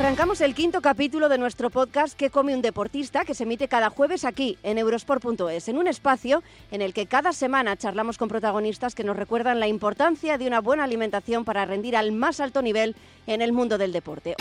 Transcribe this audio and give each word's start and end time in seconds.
Arrancamos 0.00 0.40
el 0.40 0.54
quinto 0.54 0.80
capítulo 0.80 1.28
de 1.28 1.36
nuestro 1.36 1.68
podcast 1.68 2.16
¿Qué 2.16 2.30
come 2.30 2.54
un 2.54 2.62
deportista? 2.62 3.26
que 3.26 3.34
se 3.34 3.42
emite 3.42 3.68
cada 3.68 3.90
jueves 3.90 4.24
aquí 4.24 4.56
en 4.62 4.78
Eurosport.es, 4.78 5.68
en 5.68 5.76
un 5.76 5.86
espacio 5.86 6.42
en 6.70 6.80
el 6.80 6.94
que 6.94 7.04
cada 7.04 7.34
semana 7.34 7.76
charlamos 7.76 8.16
con 8.16 8.30
protagonistas 8.30 8.94
que 8.94 9.04
nos 9.04 9.14
recuerdan 9.14 9.60
la 9.60 9.68
importancia 9.68 10.38
de 10.38 10.46
una 10.46 10.62
buena 10.62 10.84
alimentación 10.84 11.44
para 11.44 11.66
rendir 11.66 11.96
al 11.96 12.12
más 12.12 12.40
alto 12.40 12.62
nivel 12.62 12.96
en 13.26 13.42
el 13.42 13.52
mundo 13.52 13.76
del 13.76 13.92
deporte. 13.92 14.36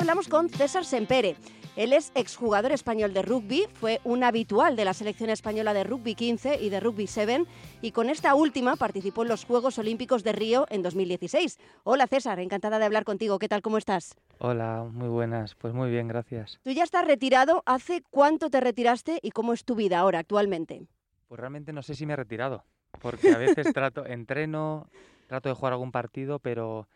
Hablamos 0.00 0.28
con 0.28 0.48
César 0.48 0.86
Sempere. 0.86 1.36
Él 1.76 1.92
es 1.92 2.10
exjugador 2.14 2.72
español 2.72 3.12
de 3.12 3.20
rugby, 3.20 3.66
fue 3.74 4.00
un 4.02 4.24
habitual 4.24 4.74
de 4.74 4.86
la 4.86 4.94
selección 4.94 5.28
española 5.28 5.74
de 5.74 5.84
rugby 5.84 6.14
15 6.14 6.58
y 6.58 6.70
de 6.70 6.80
rugby 6.80 7.06
7 7.06 7.44
y 7.82 7.92
con 7.92 8.08
esta 8.08 8.34
última 8.34 8.76
participó 8.76 9.22
en 9.22 9.28
los 9.28 9.44
Juegos 9.44 9.78
Olímpicos 9.78 10.24
de 10.24 10.32
Río 10.32 10.66
en 10.70 10.82
2016. 10.82 11.58
Hola 11.84 12.06
César, 12.06 12.40
encantada 12.40 12.78
de 12.78 12.86
hablar 12.86 13.04
contigo. 13.04 13.38
¿Qué 13.38 13.46
tal? 13.46 13.60
¿Cómo 13.60 13.76
estás? 13.76 14.16
Hola, 14.38 14.88
muy 14.90 15.08
buenas. 15.08 15.54
Pues 15.54 15.74
muy 15.74 15.90
bien, 15.90 16.08
gracias. 16.08 16.58
Tú 16.62 16.70
ya 16.70 16.84
estás 16.84 17.06
retirado. 17.06 17.62
¿Hace 17.66 18.02
cuánto 18.10 18.48
te 18.48 18.60
retiraste 18.60 19.18
y 19.22 19.32
cómo 19.32 19.52
es 19.52 19.66
tu 19.66 19.74
vida 19.74 19.98
ahora 19.98 20.20
actualmente? 20.20 20.86
Pues 21.28 21.38
realmente 21.38 21.74
no 21.74 21.82
sé 21.82 21.94
si 21.94 22.06
me 22.06 22.14
he 22.14 22.16
retirado, 22.16 22.64
porque 23.02 23.32
a 23.32 23.38
veces 23.38 23.70
trato, 23.74 24.06
entreno, 24.06 24.88
trato 25.28 25.50
de 25.50 25.54
jugar 25.54 25.74
algún 25.74 25.92
partido, 25.92 26.38
pero 26.38 26.88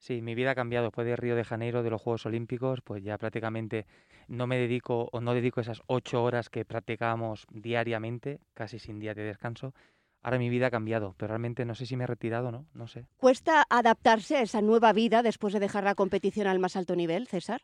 Sí, 0.00 0.22
mi 0.22 0.34
vida 0.34 0.52
ha 0.52 0.54
cambiado 0.54 0.86
después 0.86 1.06
de 1.06 1.14
Río 1.14 1.36
de 1.36 1.44
Janeiro, 1.44 1.82
de 1.82 1.90
los 1.90 2.00
Juegos 2.00 2.24
Olímpicos, 2.24 2.80
pues 2.80 3.04
ya 3.04 3.18
prácticamente 3.18 3.86
no 4.28 4.46
me 4.46 4.56
dedico 4.56 5.10
o 5.12 5.20
no 5.20 5.34
dedico 5.34 5.60
esas 5.60 5.82
ocho 5.88 6.24
horas 6.24 6.48
que 6.48 6.64
practicábamos 6.64 7.46
diariamente, 7.52 8.40
casi 8.54 8.78
sin 8.78 8.98
día 8.98 9.12
de 9.12 9.24
descanso. 9.24 9.74
Ahora 10.22 10.38
mi 10.38 10.48
vida 10.48 10.68
ha 10.68 10.70
cambiado, 10.70 11.14
pero 11.18 11.28
realmente 11.28 11.66
no 11.66 11.74
sé 11.74 11.84
si 11.84 11.98
me 11.98 12.04
he 12.04 12.06
retirado, 12.06 12.50
¿no? 12.50 12.64
No 12.72 12.88
sé. 12.88 13.08
¿Cuesta 13.18 13.66
adaptarse 13.68 14.38
a 14.38 14.42
esa 14.42 14.62
nueva 14.62 14.94
vida 14.94 15.22
después 15.22 15.52
de 15.52 15.60
dejar 15.60 15.84
la 15.84 15.94
competición 15.94 16.46
al 16.46 16.60
más 16.60 16.76
alto 16.76 16.96
nivel, 16.96 17.26
César? 17.26 17.60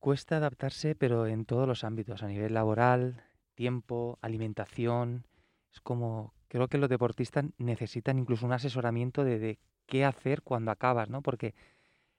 Cuesta 0.00 0.38
adaptarse, 0.38 0.96
pero 0.96 1.28
en 1.28 1.44
todos 1.44 1.68
los 1.68 1.84
ámbitos, 1.84 2.24
a 2.24 2.26
nivel 2.26 2.54
laboral, 2.54 3.22
tiempo, 3.54 4.18
alimentación. 4.22 5.24
Es 5.72 5.80
como, 5.80 6.34
creo 6.54 6.68
que 6.68 6.78
los 6.78 6.88
deportistas 6.88 7.46
necesitan 7.58 8.16
incluso 8.16 8.46
un 8.46 8.52
asesoramiento 8.52 9.24
de, 9.24 9.40
de 9.40 9.58
qué 9.86 10.04
hacer 10.04 10.40
cuando 10.42 10.70
acabas, 10.70 11.10
¿no? 11.10 11.20
Porque 11.20 11.52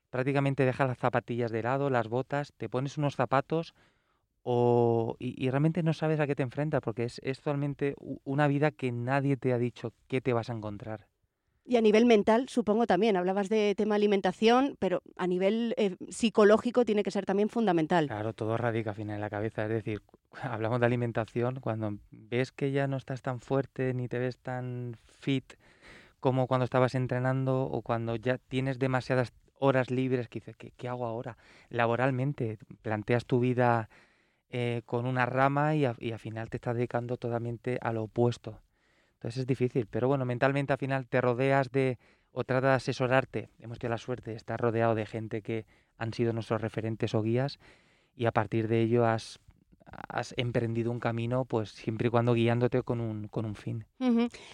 prácticamente 0.09 0.65
dejas 0.65 0.89
las 0.89 0.97
zapatillas 0.97 1.51
de 1.51 1.63
lado, 1.63 1.89
las 1.89 2.09
botas, 2.09 2.51
te 2.57 2.67
pones 2.67 2.97
unos 2.97 3.15
zapatos 3.15 3.73
o, 4.43 5.15
y, 5.19 5.49
realmente 5.49 5.83
no 5.83 5.93
sabes 5.93 6.19
a 6.19 6.27
qué 6.27 6.35
te 6.35 6.43
enfrentas 6.43 6.81
porque 6.81 7.05
es, 7.05 7.21
es 7.23 7.39
totalmente 7.39 7.95
una 8.25 8.49
vida 8.49 8.71
que 8.71 8.91
nadie 8.91 9.37
te 9.37 9.53
ha 9.53 9.57
dicho 9.57 9.93
qué 10.09 10.19
te 10.19 10.33
vas 10.33 10.49
a 10.49 10.53
encontrar. 10.53 11.07
Y 11.67 11.77
a 11.77 11.81
nivel 11.81 12.05
mental, 12.05 12.47
supongo 12.47 12.85
también, 12.85 13.17
hablabas 13.17 13.49
de 13.49 13.73
tema 13.75 13.95
alimentación, 13.95 14.75
pero 14.77 15.01
a 15.17 15.25
nivel 15.25 15.73
eh, 15.77 15.95
psicológico 16.09 16.85
tiene 16.85 17.01
que 17.01 17.09
ser 17.09 17.25
también 17.25 17.49
fundamental. 17.49 18.05
Claro, 18.05 18.33
todo 18.33 18.55
radica 18.55 18.91
al 18.91 18.95
final 18.95 19.15
en 19.15 19.21
la 19.21 19.31
cabeza. 19.31 19.63
Es 19.63 19.69
decir, 19.69 20.03
hablamos 20.43 20.79
de 20.79 20.85
alimentación, 20.85 21.59
cuando 21.59 21.97
ves 22.11 22.51
que 22.51 22.71
ya 22.71 22.85
no 22.85 22.97
estás 22.97 23.23
tan 23.23 23.39
fuerte 23.39 23.95
ni 23.95 24.07
te 24.07 24.19
ves 24.19 24.37
tan 24.37 24.95
fit, 25.05 25.53
como 26.19 26.45
cuando 26.45 26.65
estabas 26.65 26.93
entrenando 26.93 27.63
o 27.63 27.81
cuando 27.81 28.15
ya 28.15 28.37
tienes 28.37 28.77
demasiadas 28.77 29.33
horas 29.57 29.89
libres 29.89 30.27
que 30.27 30.39
dices, 30.39 30.55
¿qué, 30.55 30.87
hago 30.87 31.07
ahora? 31.07 31.37
Laboralmente, 31.69 32.59
planteas 32.83 33.25
tu 33.25 33.39
vida 33.39 33.89
eh, 34.49 34.83
con 34.85 35.07
una 35.07 35.25
rama 35.25 35.75
y, 35.75 35.85
al 35.85 36.19
final 36.19 36.49
te 36.49 36.57
estás 36.57 36.75
dedicando 36.75 37.17
totalmente 37.17 37.79
a 37.81 37.91
lo 37.91 38.03
opuesto. 38.03 38.59
Entonces 39.25 39.41
es 39.41 39.47
difícil, 39.47 39.87
pero 39.87 40.07
bueno, 40.07 40.23
mentalmente 40.23 40.71
al 40.71 40.77
final 40.77 41.07
te 41.07 41.19
rodeas 41.19 41.71
de 41.71 41.97
o 42.31 42.43
tratas 42.43 42.69
de 42.69 42.75
asesorarte. 42.75 43.49
Hemos 43.57 43.79
tenido 43.79 43.95
la 43.95 43.97
suerte 43.97 44.29
de 44.29 44.37
estar 44.37 44.61
rodeado 44.61 44.93
de 44.93 45.07
gente 45.07 45.41
que 45.41 45.65
han 45.97 46.13
sido 46.13 46.31
nuestros 46.31 46.61
referentes 46.61 47.15
o 47.15 47.23
guías 47.23 47.57
y 48.15 48.27
a 48.27 48.31
partir 48.31 48.67
de 48.67 48.81
ello 48.81 49.03
has 49.03 49.39
has 50.07 50.33
emprendido 50.37 50.91
un 50.91 50.99
camino, 50.99 51.45
pues 51.45 51.69
siempre 51.69 52.07
y 52.07 52.11
cuando 52.11 52.33
guiándote 52.33 52.83
con 52.83 53.01
un, 53.01 53.27
con 53.27 53.45
un 53.45 53.55
fin. 53.55 53.85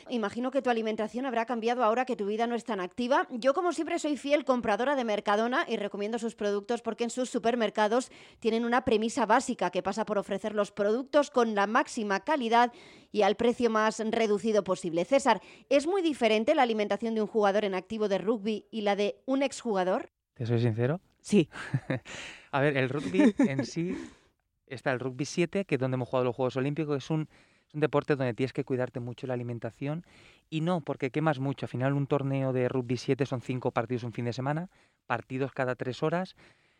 Imagino 0.10 0.52
que 0.52 0.62
tu 0.62 0.70
alimentación 0.70 1.26
habrá 1.26 1.46
cambiado 1.46 1.84
ahora 1.84 2.06
que 2.06 2.16
tu 2.16 2.26
vida 2.26 2.48
no 2.48 2.56
es 2.56 2.64
tan 2.64 2.80
activa. 2.80 3.28
Yo, 3.32 3.54
como 3.54 3.74
siempre, 3.74 4.00
soy 4.00 4.18
fiel 4.18 4.46
compradora 4.46 4.96
de 4.96 5.04
Mercadona 5.04 5.66
y 5.68 5.78
recomiendo 5.78 6.20
sus 6.20 6.36
productos 6.36 6.82
porque 6.82 7.04
en 7.04 7.10
sus 7.10 7.30
supermercados 7.30 8.12
tienen 8.40 8.66
una 8.66 8.86
premisa 8.86 9.26
básica 9.26 9.72
que 9.72 9.84
pasa 9.84 10.06
por 10.06 10.18
ofrecer 10.18 10.54
los 10.54 10.72
productos 10.72 11.32
con 11.32 11.56
la 11.56 11.68
máxima 11.68 12.22
calidad 12.22 12.72
y 13.12 13.24
al 13.24 13.36
precio 13.36 13.70
más 13.70 14.00
reducido 14.00 14.64
posible. 14.64 15.06
César, 15.06 15.42
¿es 15.70 15.88
muy 15.88 16.02
diferente 16.02 16.56
la 16.56 16.64
alimentación 16.64 17.16
de 17.16 17.22
un 17.22 17.28
jugador 17.28 17.66
en 17.66 17.76
activo 17.76 18.08
de 18.08 18.18
rugby 18.18 18.66
y 18.72 18.82
la 18.82 18.96
de 18.96 19.22
un 19.26 19.44
exjugador? 19.44 20.10
¿Te 20.34 20.46
soy 20.46 20.60
sincero? 20.62 21.02
Sí. 21.22 21.50
A 22.52 22.62
ver, 22.62 22.78
el 22.78 22.90
rugby 22.90 23.34
en 23.38 23.66
sí 23.66 23.96
está 24.76 24.92
el 24.92 25.00
rugby 25.00 25.26
7, 25.26 25.66
que 25.66 25.76
es 25.76 25.82
donde 25.82 25.96
hemos 25.96 26.10
jugado 26.10 26.26
los 26.26 26.36
Juegos 26.36 26.56
Olímpicos, 26.56 26.98
es 26.98 27.10
un, 27.10 27.28
deporte 27.74 28.18
donde 28.18 28.34
tienes 28.34 28.52
que 28.52 28.66
cuidarte 28.66 29.00
mucho 29.00 29.28
la 29.28 29.34
alimentación 29.34 30.04
y 30.50 30.60
no, 30.60 30.82
porque 30.82 31.10
quemas 31.10 31.40
mucho. 31.40 31.66
Al 31.66 31.70
final 31.70 31.94
un 31.94 32.06
torneo 32.06 32.52
de 32.52 32.68
rugby 32.68 32.98
7 32.98 33.26
son 33.26 33.42
cinco 33.42 33.72
partidos 33.72 34.04
un 34.04 34.12
fin 34.12 34.26
de 34.26 34.34
semana, 34.34 34.70
partidos 35.08 35.54
cada 35.54 35.76
tres 35.76 36.04
horas, 36.04 36.36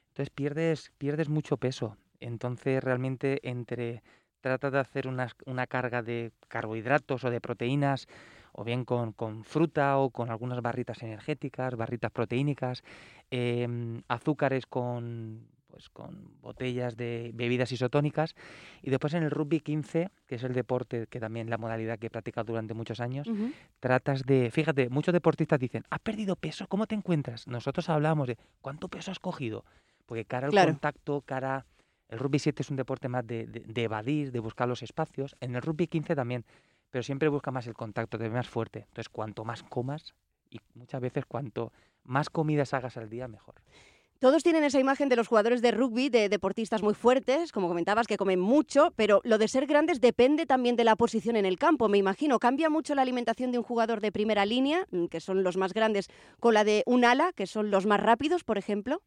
entonces 0.10 0.30
pierdes, 0.32 0.92
pierdes 0.98 1.30
mucho 1.30 1.56
peso. 1.56 1.96
Entonces 2.20 2.84
realmente 2.84 3.40
entre 3.50 4.04
trata 4.42 4.70
de 4.70 4.80
hacer 4.80 5.08
una, 5.08 5.30
una 5.46 5.66
carga 5.68 6.02
de 6.02 6.34
carbohidratos 6.50 7.24
o 7.24 7.30
de 7.30 7.40
proteínas, 7.40 8.08
o 8.52 8.64
bien 8.64 8.84
con, 8.84 9.14
con, 9.14 9.46
fruta 9.46 9.98
o 9.98 10.10
con 10.10 10.30
algunas 10.30 10.62
barritas 10.62 11.02
energéticas, 11.04 11.76
barritas 11.76 12.12
proteínicas, 12.12 12.84
em, 13.30 14.02
azúcares 14.10 14.66
con 14.66 15.48
pues 15.72 15.90
con 15.90 16.40
botellas 16.42 16.98
de 16.98 17.32
bebidas 17.34 17.72
isotónicas. 17.72 18.36
Y 18.82 18.90
después 18.90 19.14
en 19.14 19.24
el 19.24 19.32
rugby 19.32 19.62
15, 19.62 20.12
que 20.28 20.36
es 20.36 20.44
el 20.44 20.54
deporte 20.54 21.08
que 21.08 21.20
también 21.20 21.50
la 21.50 21.58
modalidad 21.58 21.98
que 21.98 22.08
he 22.08 22.10
practicado 22.10 22.48
durante 22.48 22.74
muchos 22.74 23.00
años, 23.00 23.28
tratas 23.80 24.24
de, 24.24 24.52
fíjate, 24.52 24.90
muchos 24.90 25.14
deportistas 25.14 25.60
dicen, 25.60 25.84
¿has 25.90 26.00
perdido 26.00 26.36
peso? 26.36 26.68
¿Cómo 26.68 26.86
te 26.86 26.96
encuentras? 26.96 27.48
Nosotros 27.48 27.90
hablamos 27.90 28.28
de, 28.28 28.38
¿cuánto 28.62 28.90
peso 28.90 29.12
has 29.12 29.20
cogido? 29.20 29.64
Porque 30.06 30.26
cara 30.26 30.48
al 30.48 30.66
contacto, 30.66 31.22
cara... 31.22 31.66
El 32.10 32.20
rugby 32.20 32.40
7 32.40 32.62
es 32.62 32.70
un 32.70 32.76
deporte 32.76 33.08
más 33.08 33.26
de, 33.26 33.48
de, 33.48 33.84
evadir, 33.84 34.34
de 34.34 34.40
buscar 34.40 34.68
los 34.68 34.84
espacios. 34.84 35.38
En 35.40 35.56
el 35.56 35.62
rugby 35.62 35.88
15 35.88 36.14
también, 36.14 36.44
pero 36.90 37.04
siempre 37.04 37.30
busca 37.30 37.52
más 37.52 37.68
el 37.68 37.74
contacto, 37.74 38.18
de 38.18 38.30
más 38.30 38.50
fuerte. 38.50 38.80
Entonces, 38.80 39.08
cuanto 39.08 39.46
más 39.46 39.64
comas, 39.64 40.14
y 40.50 40.60
muchas 40.76 41.00
veces 41.00 41.26
cuanto 41.26 41.72
más 42.04 42.30
comidas 42.30 42.74
hagas 42.74 42.98
al 42.98 43.10
día, 43.10 43.30
mejor. 43.30 43.56
Todos 44.22 44.44
tienen 44.44 44.64
esa 44.64 44.80
imagen 44.80 45.10
de 45.10 45.16
los 45.16 45.28
jugadores 45.28 45.64
de 45.64 45.72
rugby, 45.72 46.10
de 46.10 46.30
deportistas 46.30 46.84
muy 46.84 46.94
fuertes, 46.94 47.52
como 47.52 47.68
comentabas, 47.68 48.06
que 48.06 48.18
comen 48.18 48.40
mucho, 48.40 48.94
pero 48.96 49.20
lo 49.24 49.40
de 49.40 49.48
ser 49.48 49.66
grandes 49.66 50.00
depende 50.00 50.46
también 50.46 50.76
de 50.76 50.84
la 50.84 50.96
posición 50.96 51.38
en 51.38 51.48
el 51.48 51.58
campo, 51.58 51.90
me 51.90 51.98
imagino. 51.98 52.38
¿Cambia 52.38 52.70
mucho 52.70 52.94
la 52.94 53.02
alimentación 53.02 53.52
de 53.52 53.58
un 53.58 53.64
jugador 53.64 54.00
de 54.00 54.12
primera 54.12 54.46
línea, 54.46 54.86
mm, 54.92 55.06
que 55.08 55.22
son 55.22 55.42
los 55.42 55.58
más 55.58 55.74
grandes, 55.74 56.08
con 56.40 56.54
la 56.54 56.64
de 56.64 56.84
un 56.86 57.04
ala, 57.04 57.34
que 57.34 57.48
son 57.48 57.72
los 57.72 57.88
más 57.88 58.00
rápidos, 58.00 58.44
por 58.44 58.60
ejemplo? 58.60 59.02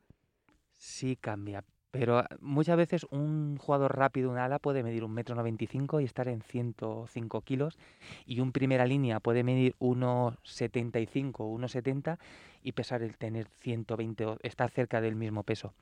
Sí, 0.74 1.14
cambia, 1.14 1.62
pero 1.94 2.18
ah, 2.18 2.28
muchas 2.40 2.76
veces 2.76 3.06
un 3.10 3.56
jugador 3.56 3.96
rápido, 3.96 4.28
un 4.28 4.36
ala, 4.36 4.58
puede 4.58 4.82
medir 4.82 5.04
un 5.04 5.12
metro 5.12 5.36
noventa 5.36 5.64
y 5.64 6.04
estar 6.04 6.26
en 6.26 6.42
105 6.42 7.40
kilos. 7.42 7.78
Y 8.26 8.40
un 8.40 8.50
primera 8.50 8.84
línea 8.84 9.20
puede 9.20 9.44
medir 9.44 9.76
1,75 9.78 11.34
o 11.38 11.56
1,70 11.56 12.18
y 12.64 12.72
pesar 12.72 13.04
el 13.04 13.16
tener 13.16 13.46
120 13.46 14.26
o 14.26 14.38
estar 14.42 14.70
cerca 14.70 15.00
del 15.00 15.14
mismo 15.14 15.44
peso. 15.44 15.72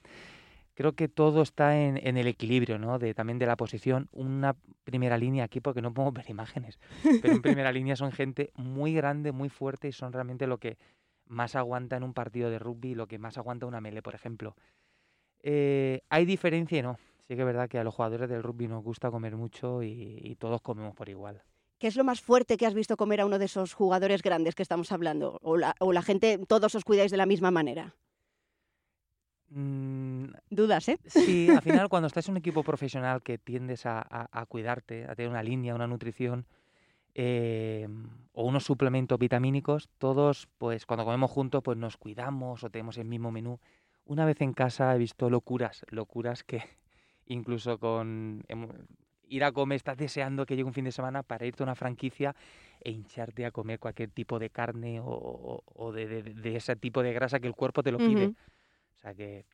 Creo 0.75 0.93
que 0.93 1.09
todo 1.09 1.41
está 1.41 1.81
en, 1.81 1.97
el 1.97 2.27
equilibrio, 2.27 2.79
¿no? 2.79 2.99
De, 2.99 3.15
también 3.15 3.39
de 3.39 3.47
la 3.47 3.57
posición. 3.57 4.11
Una 4.13 4.55
primera 4.85 5.17
línea 5.17 5.45
aquí, 5.45 5.61
porque 5.61 5.81
no 5.81 5.95
podemos 5.95 6.13
ver 6.13 6.29
imágenes, 6.29 6.79
pero 7.23 7.33
en 7.33 7.41
primera 7.43 7.73
línea 7.73 7.97
son 7.97 8.13
gente 8.13 8.51
muy 8.55 8.93
grande, 8.93 9.33
muy 9.33 9.49
fuerte 9.49 9.89
y 9.89 9.93
son 9.93 10.13
realmente 10.13 10.47
lo 10.47 10.59
que 10.59 10.77
más 11.27 11.57
aguanta 11.57 11.97
en 11.97 12.03
un 12.03 12.13
partido 12.13 12.51
de 12.51 12.59
rugby, 12.59 12.95
lo 12.95 13.07
que 13.07 13.19
más 13.19 13.39
aguanta 13.39 13.65
una 13.65 13.81
mele, 13.81 14.03
por 14.03 14.15
ejemplo. 14.15 14.55
Eh, 15.43 16.03
hay 16.09 16.25
diferencia 16.25 16.79
y 16.79 16.83
no. 16.83 16.99
Sí 17.27 17.35
que 17.35 17.41
es 17.41 17.47
verdad 17.47 17.69
que 17.69 17.79
a 17.79 17.85
los 17.85 17.95
jugadores 17.95 18.29
del 18.29 18.43
rugby 18.43 18.69
nos 18.69 18.83
gusta 18.83 19.11
comer 19.11 19.37
mucho 19.37 19.83
y, 19.83 20.37
todos 20.39 20.61
comemos 20.61 20.95
por 20.95 21.09
igual. 21.09 21.43
¿Qué 21.79 21.87
es 21.89 21.97
lo 21.97 22.05
más 22.05 22.21
fuerte 22.21 22.57
que 22.57 22.67
has 22.67 22.75
visto 22.75 22.97
comer 22.97 23.21
a 23.21 23.27
uno 23.27 23.39
de 23.39 23.47
esos 23.47 23.75
jugadores 23.75 24.23
grandes 24.23 24.55
que 24.55 24.63
estamos 24.63 24.93
hablando? 24.93 25.39
¿O 25.43 25.57
la, 25.57 26.03
gente, 26.03 26.39
todos 26.47 26.75
os 26.75 26.85
cuidáis 26.85 27.11
de 27.11 27.17
la 27.17 27.27
misma 27.27 27.51
manera? 27.51 27.95
Mm, 29.51 30.27
Dudas, 30.51 30.89
¿eh? 30.89 30.99
Sí, 31.07 31.49
al 31.51 31.63
final 31.63 31.89
cuando 31.89 32.07
estás 32.07 32.27
en 32.29 32.33
un 32.33 32.39
equipo 32.39 32.63
profesional 32.63 33.23
que 33.23 33.39
tiendes 33.39 33.87
a, 33.87 34.47
cuidarte, 34.49 35.05
a 35.07 35.15
tener 35.15 35.31
una 35.31 35.43
línea, 35.43 35.75
una 35.75 35.87
nutrición 35.87 36.47
eh, 37.15 37.89
o 38.33 38.45
unos 38.45 38.65
suplementos 38.65 39.19
vitamínicos, 39.19 39.89
todos, 39.99 40.49
pues 40.59 40.87
cuando 40.87 41.05
comemos 41.05 41.31
juntos, 41.31 41.63
pues 41.63 41.77
nos 41.77 41.97
cuidamos 41.97 42.65
o 42.65 42.71
tenemos 42.71 42.97
el 42.97 43.05
mismo 43.05 43.31
menú. 43.31 43.61
Una 44.05 44.25
vez 44.25 44.41
en 44.41 44.53
casa 44.53 44.95
he 44.95 44.99
visto 44.99 45.31
locuras, 45.31 45.85
locuras 45.91 46.45
que 46.45 46.63
incluso 47.27 47.79
con 47.79 48.45
ir 49.29 49.45
a 49.45 49.53
comer, 49.53 49.77
estás 49.77 49.97
deseando 49.97 50.45
que 50.45 50.57
llegue 50.57 50.67
un 50.67 50.75
fin 50.75 50.85
de 50.85 50.93
semana 50.93 51.23
para 51.23 51.47
irte 51.47 51.63
a 51.63 51.65
una 51.65 51.75
franquicia 51.75 52.35
e 52.81 52.91
hincharte 52.91 53.47
a 53.47 53.51
comer 53.51 53.79
cualquier 53.79 54.11
tipo 54.11 54.39
de 54.39 54.51
carne 54.51 55.01
o, 55.03 55.93
de, 55.95 56.57
ese 56.57 56.77
tipo 56.77 57.03
de 57.03 57.13
grasa 57.13 57.41
que 57.41 57.47
el 57.47 57.55
cuerpo 57.55 57.83
te 57.83 57.93
lo 57.93 57.99
pide. 57.99 58.27
O 58.27 58.99
sea 58.99 59.15
que 59.15 59.47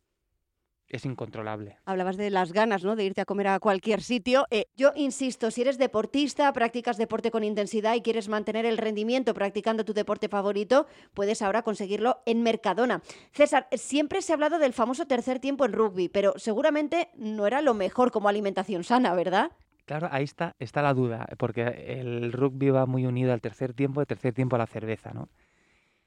es 0.88 1.05
incontrolable. 1.05 1.76
Hablabas 1.85 2.17
de 2.17 2.31
las 2.31 2.52
ganas, 2.52 2.85
¿no? 2.85 2.96
De 2.96 3.05
irte 3.05 3.20
a 3.20 3.25
comer 3.25 3.49
a 3.49 3.61
cualquier 3.61 4.02
sitio. 4.02 4.46
Eh, 4.50 4.67
yo 4.76 4.93
insisto, 4.94 5.50
si 5.50 5.62
eres 5.62 5.79
deportista, 5.79 6.52
practicas 6.52 6.96
deporte 6.96 7.31
con 7.31 7.44
intensidad 7.44 7.94
y 7.94 8.00
quieres 8.00 8.29
mantener 8.29 8.67
el 8.67 8.79
rendimiento 8.79 9.35
practicando 9.35 9.85
tu 9.85 9.93
deporte 9.93 10.29
favorito, 10.29 10.87
puedes 11.14 11.43
ahora 11.43 11.62
conseguirlo 11.62 12.23
en 12.26 12.43
Mercadona. 12.43 13.02
César, 13.32 13.69
siempre 13.73 14.23
se 14.23 14.32
ha 14.32 14.35
hablado 14.35 14.58
del 14.58 14.73
famoso 14.73 15.06
tercer 15.06 15.40
tiempo 15.40 15.64
en 15.64 15.73
rugby, 15.73 16.08
pero 16.08 16.35
seguramente 16.37 17.11
no 17.17 17.46
era 17.46 17.61
lo 17.61 17.75
mejor 17.75 18.11
como 18.11 18.29
alimentación 18.29 18.85
sana, 18.85 19.14
¿verdad? 19.14 19.52
Claro, 19.85 20.08
ahí 20.11 20.25
está, 20.25 20.55
está 20.58 20.82
la 20.82 20.93
duda, 20.93 21.26
porque 21.38 21.62
el 21.62 22.32
rugby 22.32 22.70
va 22.70 22.85
muy 22.85 23.06
unido 23.06 23.32
al 23.32 23.40
tercer 23.40 23.73
tiempo, 23.73 24.00
el 24.00 24.06
tercer 24.06 24.35
tiempo 24.35 24.56
a 24.56 24.58
la 24.58 24.67
cerveza, 24.67 25.12
¿no? 25.12 25.29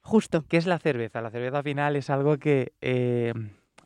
Justo. 0.01 0.43
¿Qué 0.47 0.57
es 0.57 0.65
la 0.65 0.79
cerveza? 0.79 1.21
La 1.21 1.29
cerveza 1.29 1.63
final 1.63 1.95
es 1.95 2.09
algo 2.09 2.37
que 2.37 2.73
eh, 2.81 3.33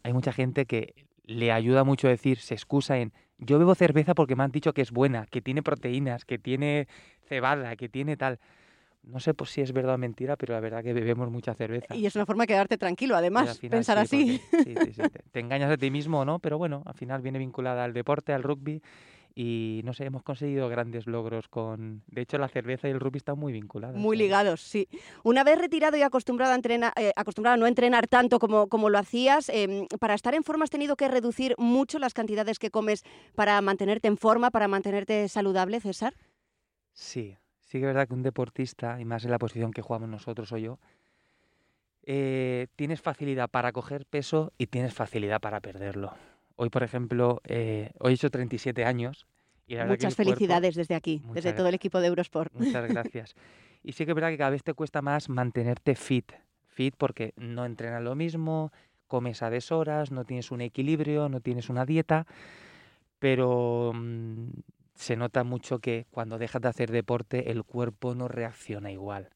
hay 0.05 0.13
mucha 0.13 0.31
gente 0.31 0.67
que 0.67 1.07
le 1.23 1.51
ayuda 1.51 1.83
mucho 1.83 2.05
a 2.05 2.11
decir, 2.11 2.37
se 2.37 2.53
excusa 2.53 2.99
en, 2.99 3.11
yo 3.39 3.57
bebo 3.57 3.73
cerveza 3.73 4.13
porque 4.13 4.35
me 4.35 4.43
han 4.43 4.51
dicho 4.51 4.71
que 4.71 4.83
es 4.83 4.91
buena, 4.91 5.25
que 5.25 5.41
tiene 5.41 5.63
proteínas, 5.63 6.25
que 6.25 6.37
tiene 6.37 6.87
cebada, 7.27 7.75
que 7.75 7.89
tiene 7.89 8.15
tal. 8.15 8.39
No 9.01 9.19
sé 9.19 9.33
pues, 9.33 9.49
si 9.49 9.61
es 9.61 9.73
verdad 9.73 9.95
o 9.95 9.97
mentira, 9.97 10.35
pero 10.35 10.53
la 10.53 10.59
verdad 10.59 10.83
que 10.83 10.93
bebemos 10.93 11.31
mucha 11.31 11.55
cerveza. 11.55 11.95
Y 11.95 12.05
es 12.05 12.15
una 12.15 12.27
forma 12.27 12.43
de 12.43 12.47
quedarte 12.47 12.77
tranquilo, 12.77 13.15
además, 13.15 13.59
pensar 13.67 13.97
así. 13.97 14.39
sí, 14.51 14.75
sí, 14.75 14.93
sí, 14.93 15.01
te, 15.31 15.39
engañas 15.39 15.71
a 15.71 15.77
ti 15.77 15.89
mismo, 15.89 16.23
¿no? 16.23 16.37
Pero 16.37 16.59
bueno, 16.59 16.83
al 16.85 16.93
final 16.93 17.23
viene 17.23 17.39
vinculada 17.39 17.83
al 17.83 17.93
deporte, 17.93 18.31
al 18.31 18.43
rugby 18.43 18.83
y 19.37 19.81
no 19.83 19.93
sé, 19.93 20.05
hemos 20.05 20.23
conseguido 20.23 20.69
grandes 20.69 21.07
logros 21.07 21.49
con... 21.49 22.03
De 22.07 22.21
hecho, 22.21 22.37
la 22.37 22.47
cerveza 22.47 22.87
y 22.87 22.91
el 22.91 23.01
rugby 23.01 23.17
están 23.17 23.37
muy 23.37 23.51
vinculados. 23.51 23.97
Muy 23.97 24.15
ligados, 24.15 24.61
sí. 24.61 24.87
Una 25.23 25.43
vez 25.43 25.59
retirado 25.59 25.97
y 25.97 26.03
acostumbrado 26.03 26.53
a, 26.53 26.55
entrenar, 26.55 26.93
eh, 26.95 27.11
acostumbrado 27.17 27.55
a 27.55 27.57
no 27.57 27.67
entrenar 27.67 28.07
tanto 28.07 28.39
como, 28.39 28.69
como 28.69 28.89
lo 28.89 28.97
hacías, 28.97 29.49
em, 29.49 29.87
para 29.99 30.13
estar 30.13 30.33
en 30.35 30.43
forma 30.43 30.63
has 30.63 30.69
tenido 30.69 30.95
que 30.95 31.09
reducir 31.09 31.53
mucho 31.57 31.99
las 31.99 32.13
cantidades 32.13 32.59
que 32.59 32.71
comes 32.71 33.03
para 33.35 33.59
mantenerte 33.59 34.07
en 34.07 34.15
forma, 34.15 34.51
para 34.51 34.69
mantenerte 34.69 35.27
saludable, 35.27 35.81
César. 35.81 36.13
Sí, 36.93 37.35
sí 37.59 37.79
que 37.79 37.79
es 37.79 37.87
verdad 37.87 38.07
que 38.07 38.13
un 38.13 38.23
deportista, 38.23 39.01
y 39.01 39.05
más 39.05 39.25
en 39.25 39.31
la 39.31 39.37
posición 39.37 39.71
que 39.71 39.81
jugamos 39.81 40.07
nosotros 40.07 40.49
o 40.53 40.57
yo, 40.57 40.79
eh, 42.03 42.67
tienes 42.77 43.01
facilidad 43.01 43.49
para 43.49 43.73
coger 43.73 44.05
peso 44.05 44.53
y 44.57 44.67
tienes 44.67 44.93
facilidad 44.93 45.41
para 45.41 45.59
perderlo. 45.59 46.13
Hoy, 46.55 46.69
por 46.69 46.83
ejemplo, 46.83 47.41
eh, 47.45 47.91
hoy 47.99 48.13
he 48.13 48.15
hecho 48.15 48.29
37 48.29 48.85
años. 48.85 49.27
Y 49.67 49.75
Muchas 49.77 50.15
felicidades 50.15 50.75
desde 50.75 50.95
aquí, 50.95 51.23
desde 51.33 51.53
todo 51.53 51.67
el 51.67 51.73
equipo 51.73 51.99
de 51.99 52.07
Eurosport. 52.07 52.53
Muchas 52.53 52.87
gracias. 52.87 53.35
y 53.83 53.93
sí 53.93 54.05
que 54.05 54.11
es 54.11 54.15
verdad 54.15 54.29
que 54.29 54.37
cada 54.37 54.51
vez 54.51 54.63
te 54.63 54.73
cuesta 54.73 55.01
más 55.01 55.27
mantenerte 55.27 55.95
fit. 55.95 56.31
Fit 56.67 56.95
porque 56.97 57.33
no 57.37 57.65
entrenas 57.65 58.03
lo 58.03 58.15
mismo, 58.15 58.71
comes 59.07 59.41
a 59.41 59.49
deshoras, 59.49 60.11
no 60.11 60.23
tienes 60.23 60.51
un 60.51 60.61
equilibrio, 60.61 61.29
no 61.29 61.39
tienes 61.39 61.69
una 61.69 61.85
dieta, 61.85 62.27
pero 63.17 63.91
mm, 63.93 64.49
se 64.93 65.15
nota 65.15 65.43
mucho 65.43 65.79
que 65.79 66.05
cuando 66.11 66.37
dejas 66.37 66.61
de 66.61 66.69
hacer 66.69 66.91
deporte 66.91 67.51
el 67.51 67.63
cuerpo 67.63 68.13
no 68.15 68.27
reacciona 68.27 68.91
igual. 68.91 69.29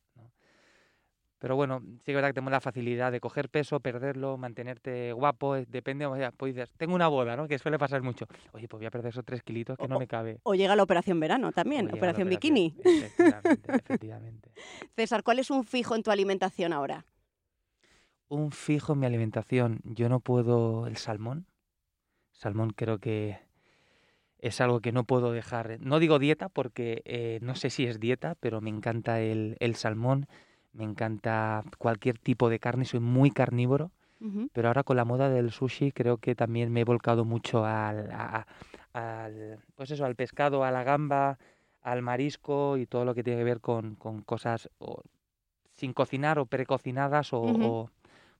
Pero 1.39 1.55
bueno, 1.55 1.79
sí 1.79 2.03
que 2.05 2.11
es 2.11 2.15
verdad 2.15 2.29
que 2.29 2.33
tenemos 2.33 2.51
la 2.51 2.59
facilidad 2.59 3.13
de 3.13 3.21
coger 3.21 3.49
peso, 3.49 3.79
perderlo, 3.79 4.37
mantenerte 4.37 5.13
guapo, 5.13 5.55
eh, 5.55 5.65
depende, 5.69 6.05
o 6.05 6.15
sea, 6.15 6.31
pues 6.31 6.53
tengo 6.77 6.93
una 6.93 7.07
boda, 7.07 7.37
¿no? 7.37 7.47
Que 7.47 7.57
suele 7.57 7.79
pasar 7.79 8.01
mucho. 8.01 8.27
Oye, 8.51 8.67
pues 8.67 8.79
voy 8.79 8.85
a 8.85 8.91
perder 8.91 9.11
esos 9.11 9.23
tres 9.23 9.41
kilitos 9.41 9.77
que 9.77 9.87
no 9.87 9.99
me 9.99 10.07
cabe. 10.07 10.39
O 10.43 10.53
llega 10.53 10.75
la 10.75 10.83
operación 10.83 11.17
verano 11.19 11.53
también, 11.53 11.93
operación, 11.93 12.27
bikini. 12.27 12.75
Efectivamente, 12.83 13.71
efectivamente. 13.73 14.51
César, 14.97 15.23
¿cuál 15.23 15.39
es 15.39 15.49
un 15.49 15.63
fijo 15.63 15.95
en 15.95 16.03
tu 16.03 16.11
alimentación 16.11 16.73
ahora? 16.73 17.05
Un 18.27 18.51
fijo 18.51 18.93
en 18.93 18.99
mi 18.99 19.05
alimentación. 19.05 19.79
Yo 19.85 20.09
no 20.09 20.19
puedo 20.19 20.87
el 20.87 20.97
salmón. 20.97 21.47
Salmón 22.33 22.71
creo 22.71 22.99
que 22.99 23.39
es 24.39 24.59
algo 24.59 24.81
que 24.81 24.91
no 24.91 25.05
puedo 25.05 25.31
dejar. 25.31 25.79
No 25.79 25.99
digo 25.99 26.19
dieta 26.19 26.49
porque 26.49 27.01
eh, 27.05 27.39
no 27.41 27.55
sé 27.55 27.69
si 27.69 27.85
es 27.85 27.99
dieta, 27.99 28.35
pero 28.35 28.59
me 28.59 28.69
encanta 28.69 29.21
el, 29.21 29.55
el 29.61 29.75
salmón 29.75 30.27
me 30.73 30.83
encanta 30.83 31.63
cualquier 31.77 32.17
tipo 32.17 32.49
de 32.49 32.59
carne, 32.59 32.85
soy 32.85 32.99
muy 32.99 33.31
carnívoro, 33.31 33.91
pero 34.51 34.67
ahora 34.67 34.83
con 34.83 34.97
la 34.97 35.05
moda 35.05 35.29
del 35.29 35.51
sushi 35.51 35.93
creo 35.93 36.17
que 36.17 36.35
también 36.35 36.73
me 36.73 36.81
he 36.81 36.83
volcado 36.83 37.23
mucho 37.23 37.63
al, 37.63 38.11
al, 38.91 39.59
pues 39.75 39.91
eso, 39.91 40.03
al 40.05 40.15
pescado, 40.15 40.65
a 40.65 40.71
la 40.71 40.83
gamba, 40.83 41.39
al 41.81 42.01
marisco 42.01 42.77
y 42.77 42.85
todo 42.85 43.05
lo 43.05 43.15
que 43.15 43.23
tiene 43.23 43.39
que 43.39 43.45
ver 43.45 43.61
con, 43.61 43.95
con 43.95 44.21
cosas 44.21 44.69
sin 45.75 45.93
cocinar 45.93 46.37
o 46.37 46.45
precocinadas 46.45 47.31
o, 47.31 47.41
o, 47.41 47.89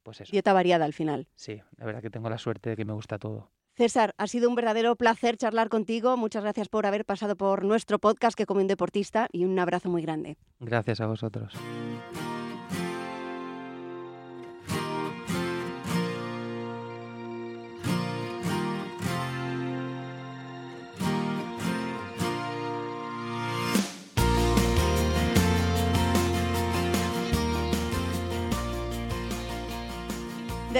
pues 0.03 0.21
eso. 0.21 0.31
Dieta 0.31 0.51
variada 0.51 0.83
al 0.83 0.93
final. 0.93 1.27
Sí, 1.35 1.61
la 1.77 1.85
verdad 1.85 2.01
que 2.01 2.09
tengo 2.09 2.29
la 2.29 2.37
suerte 2.37 2.71
de 2.71 2.75
que 2.75 2.83
me 2.83 2.93
gusta 2.93 3.17
todo. 3.17 3.49
César, 3.75 4.13
ha 4.17 4.27
sido 4.27 4.49
un 4.49 4.55
verdadero 4.55 4.97
placer 4.97 5.37
charlar 5.37 5.69
contigo. 5.69 6.17
Muchas 6.17 6.43
gracias 6.43 6.67
por 6.67 6.85
haber 6.85 7.05
pasado 7.05 7.37
por 7.37 7.63
nuestro 7.63 7.97
podcast 7.97 8.37
que 8.37 8.45
como 8.45 8.59
un 8.59 8.67
deportista 8.67 9.29
y 9.31 9.45
un 9.45 9.57
abrazo 9.57 9.89
muy 9.89 10.01
grande. 10.01 10.35
Gracias 10.59 10.99
a 10.99 11.07
vosotros. 11.07 11.53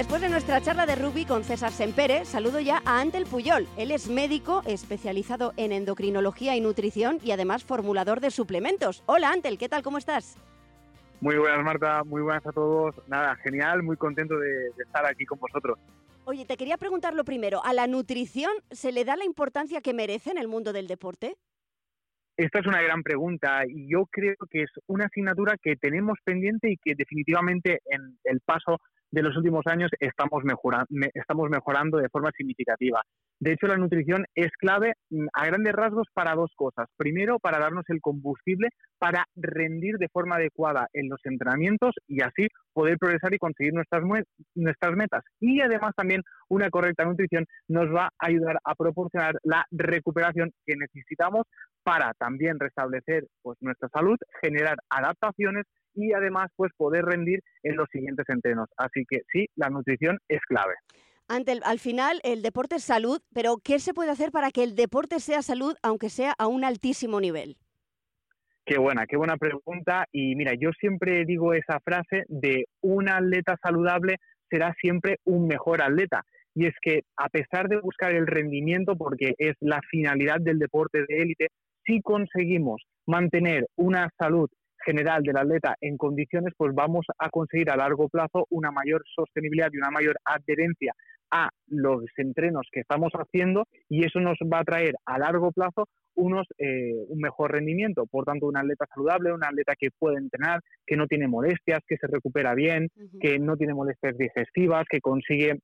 Después 0.00 0.22
de 0.22 0.30
nuestra 0.30 0.62
charla 0.62 0.86
de 0.86 0.94
rugby 0.94 1.26
con 1.26 1.44
César 1.44 1.72
Sempere, 1.72 2.24
saludo 2.24 2.58
ya 2.58 2.80
a 2.86 3.02
Antel 3.02 3.26
Puyol. 3.26 3.68
Él 3.76 3.90
es 3.90 4.08
médico 4.08 4.62
especializado 4.64 5.52
en 5.58 5.72
endocrinología 5.72 6.56
y 6.56 6.62
nutrición 6.62 7.18
y 7.22 7.32
además 7.32 7.64
formulador 7.64 8.20
de 8.20 8.30
suplementos. 8.30 9.02
Hola 9.04 9.30
Antel, 9.30 9.58
¿qué 9.58 9.68
tal? 9.68 9.82
¿Cómo 9.82 9.98
estás? 9.98 10.38
Muy 11.20 11.36
buenas 11.36 11.62
Marta, 11.62 12.02
muy 12.02 12.22
buenas 12.22 12.46
a 12.46 12.50
todos. 12.50 12.94
Nada, 13.08 13.36
genial, 13.44 13.82
muy 13.82 13.98
contento 13.98 14.38
de, 14.38 14.68
estar 14.78 15.04
aquí 15.04 15.26
con 15.26 15.38
vosotros. 15.38 15.78
Oye, 16.24 16.46
te 16.46 16.56
quería 16.56 16.78
preguntar 16.78 17.12
lo 17.12 17.24
primero, 17.24 17.62
¿a 17.62 17.74
la 17.74 17.86
nutrición 17.86 18.52
se 18.70 18.92
le 18.92 19.04
da 19.04 19.16
la 19.16 19.26
importancia 19.26 19.82
que 19.82 19.92
merece 19.92 20.30
en 20.30 20.38
el 20.38 20.48
mundo 20.48 20.72
del 20.72 20.86
deporte? 20.86 21.36
Esta 22.38 22.60
es 22.60 22.66
una 22.66 22.80
gran 22.80 23.02
pregunta 23.02 23.64
y 23.68 23.92
yo 23.92 24.06
creo 24.10 24.36
que 24.48 24.62
es 24.62 24.70
una 24.86 25.04
asignatura 25.04 25.58
que 25.60 25.76
tenemos 25.76 26.16
pendiente 26.24 26.70
y 26.70 26.78
que 26.78 26.94
definitivamente 26.94 27.82
en 27.84 28.16
el 28.24 28.40
paso 28.40 28.80
de 29.10 29.22
los 29.22 29.36
últimos 29.36 29.66
años 29.66 29.90
estamos, 29.98 30.44
mejorando, 30.44 30.86
estamos 31.14 31.50
mejorando 31.50 31.98
de 31.98 32.08
forma 32.08 32.30
significativa. 32.36 33.02
De 33.40 33.52
hecho, 33.52 33.66
la 33.66 33.78
nutrición 33.78 34.26
es 34.34 34.50
clave 34.58 34.92
mm, 35.08 35.26
a 35.32 35.46
grandes 35.46 35.72
rasgos 35.72 36.06
para 36.12 36.34
dos 36.34 36.52
cosas. 36.54 36.86
Primero, 36.98 37.38
para 37.38 37.58
darnos 37.58 37.84
el 37.88 38.00
combustible 38.02 38.68
para 38.98 39.24
rendir 39.34 39.96
de 39.96 40.08
forma 40.08 40.36
adecuada 40.36 40.88
en 40.92 41.08
los 41.08 41.20
entrenamientos 41.24 41.94
y 42.06 42.20
así 42.22 42.48
poder 42.74 42.98
progresar 42.98 43.32
y 43.32 43.38
conseguir 43.38 43.72
nuestras, 43.72 44.02
nuestras 44.54 44.92
metas. 44.94 45.24
Y 45.40 45.62
además 45.62 45.92
también 45.96 46.22
una 46.50 46.68
correcta 46.68 47.06
nutrición 47.06 47.46
nos 47.66 47.86
va 47.86 48.10
a 48.18 48.26
ayudar 48.26 48.58
a 48.62 48.74
proporcionar 48.74 49.36
la 49.42 49.64
recuperación 49.70 50.50
que 50.66 50.76
necesitamos 50.76 51.46
para 51.82 52.12
también 52.18 52.60
restablecer 52.60 53.26
pues, 53.40 53.56
nuestra 53.62 53.88
salud, 53.88 54.18
generar 54.42 54.76
adaptaciones 54.90 55.64
y 55.94 56.12
además 56.12 56.50
pues 56.56 56.72
poder 56.76 57.06
rendir 57.06 57.40
en 57.62 57.76
los 57.76 57.88
siguientes 57.90 58.26
entrenos. 58.28 58.68
Así 58.76 59.04
que 59.08 59.22
sí, 59.32 59.46
la 59.56 59.70
nutrición 59.70 60.18
es 60.28 60.40
clave. 60.46 60.74
Ante 61.32 61.60
al 61.62 61.78
final 61.78 62.18
el 62.24 62.42
deporte 62.42 62.74
es 62.74 62.82
salud, 62.82 63.20
pero 63.32 63.58
¿qué 63.62 63.78
se 63.78 63.94
puede 63.94 64.10
hacer 64.10 64.32
para 64.32 64.50
que 64.50 64.64
el 64.64 64.74
deporte 64.74 65.20
sea 65.20 65.42
salud 65.42 65.76
aunque 65.80 66.10
sea 66.10 66.34
a 66.36 66.48
un 66.48 66.64
altísimo 66.64 67.20
nivel? 67.20 67.56
Qué 68.66 68.78
buena, 68.78 69.06
qué 69.06 69.16
buena 69.16 69.36
pregunta. 69.36 70.06
Y 70.10 70.34
mira, 70.34 70.54
yo 70.54 70.70
siempre 70.72 71.24
digo 71.24 71.54
esa 71.54 71.78
frase 71.84 72.24
de 72.26 72.64
un 72.80 73.08
atleta 73.08 73.56
saludable 73.62 74.16
será 74.50 74.74
siempre 74.80 75.18
un 75.24 75.46
mejor 75.46 75.82
atleta. 75.82 76.24
Y 76.52 76.66
es 76.66 76.74
que 76.82 77.02
a 77.16 77.28
pesar 77.28 77.68
de 77.68 77.78
buscar 77.78 78.12
el 78.12 78.26
rendimiento, 78.26 78.96
porque 78.96 79.34
es 79.38 79.54
la 79.60 79.80
finalidad 79.88 80.40
del 80.40 80.58
deporte 80.58 81.04
de 81.06 81.22
élite, 81.22 81.46
si 81.86 82.02
conseguimos 82.02 82.82
mantener 83.06 83.68
una 83.76 84.08
salud 84.18 84.50
general 84.84 85.22
del 85.22 85.36
atleta 85.36 85.76
en 85.80 85.96
condiciones, 85.96 86.54
pues 86.56 86.74
vamos 86.74 87.06
a 87.18 87.30
conseguir 87.30 87.70
a 87.70 87.76
largo 87.76 88.08
plazo 88.08 88.46
una 88.50 88.72
mayor 88.72 89.04
sostenibilidad 89.14 89.70
y 89.72 89.76
una 89.76 89.92
mayor 89.92 90.16
adherencia 90.24 90.92
a 91.30 91.50
los 91.68 92.04
entrenos 92.16 92.66
que 92.72 92.80
estamos 92.80 93.12
haciendo 93.12 93.66
y 93.88 94.04
eso 94.04 94.20
nos 94.20 94.38
va 94.52 94.60
a 94.60 94.64
traer 94.64 94.94
a 95.04 95.18
largo 95.18 95.52
plazo 95.52 95.86
unos 96.14 96.46
eh, 96.58 96.92
un 97.08 97.18
mejor 97.20 97.52
rendimiento. 97.52 98.06
Por 98.06 98.24
tanto, 98.24 98.46
un 98.46 98.56
atleta 98.56 98.86
saludable, 98.92 99.32
un 99.32 99.44
atleta 99.44 99.74
que 99.78 99.90
puede 99.96 100.18
entrenar, 100.18 100.60
que 100.86 100.96
no 100.96 101.06
tiene 101.06 101.28
molestias, 101.28 101.80
que 101.86 101.96
se 101.96 102.06
recupera 102.06 102.54
bien, 102.54 102.88
que 103.20 103.38
no 103.38 103.56
tiene 103.56 103.74
molestias 103.74 104.16
digestivas, 104.18 104.84
que 104.90 105.00
consigue 105.00 105.58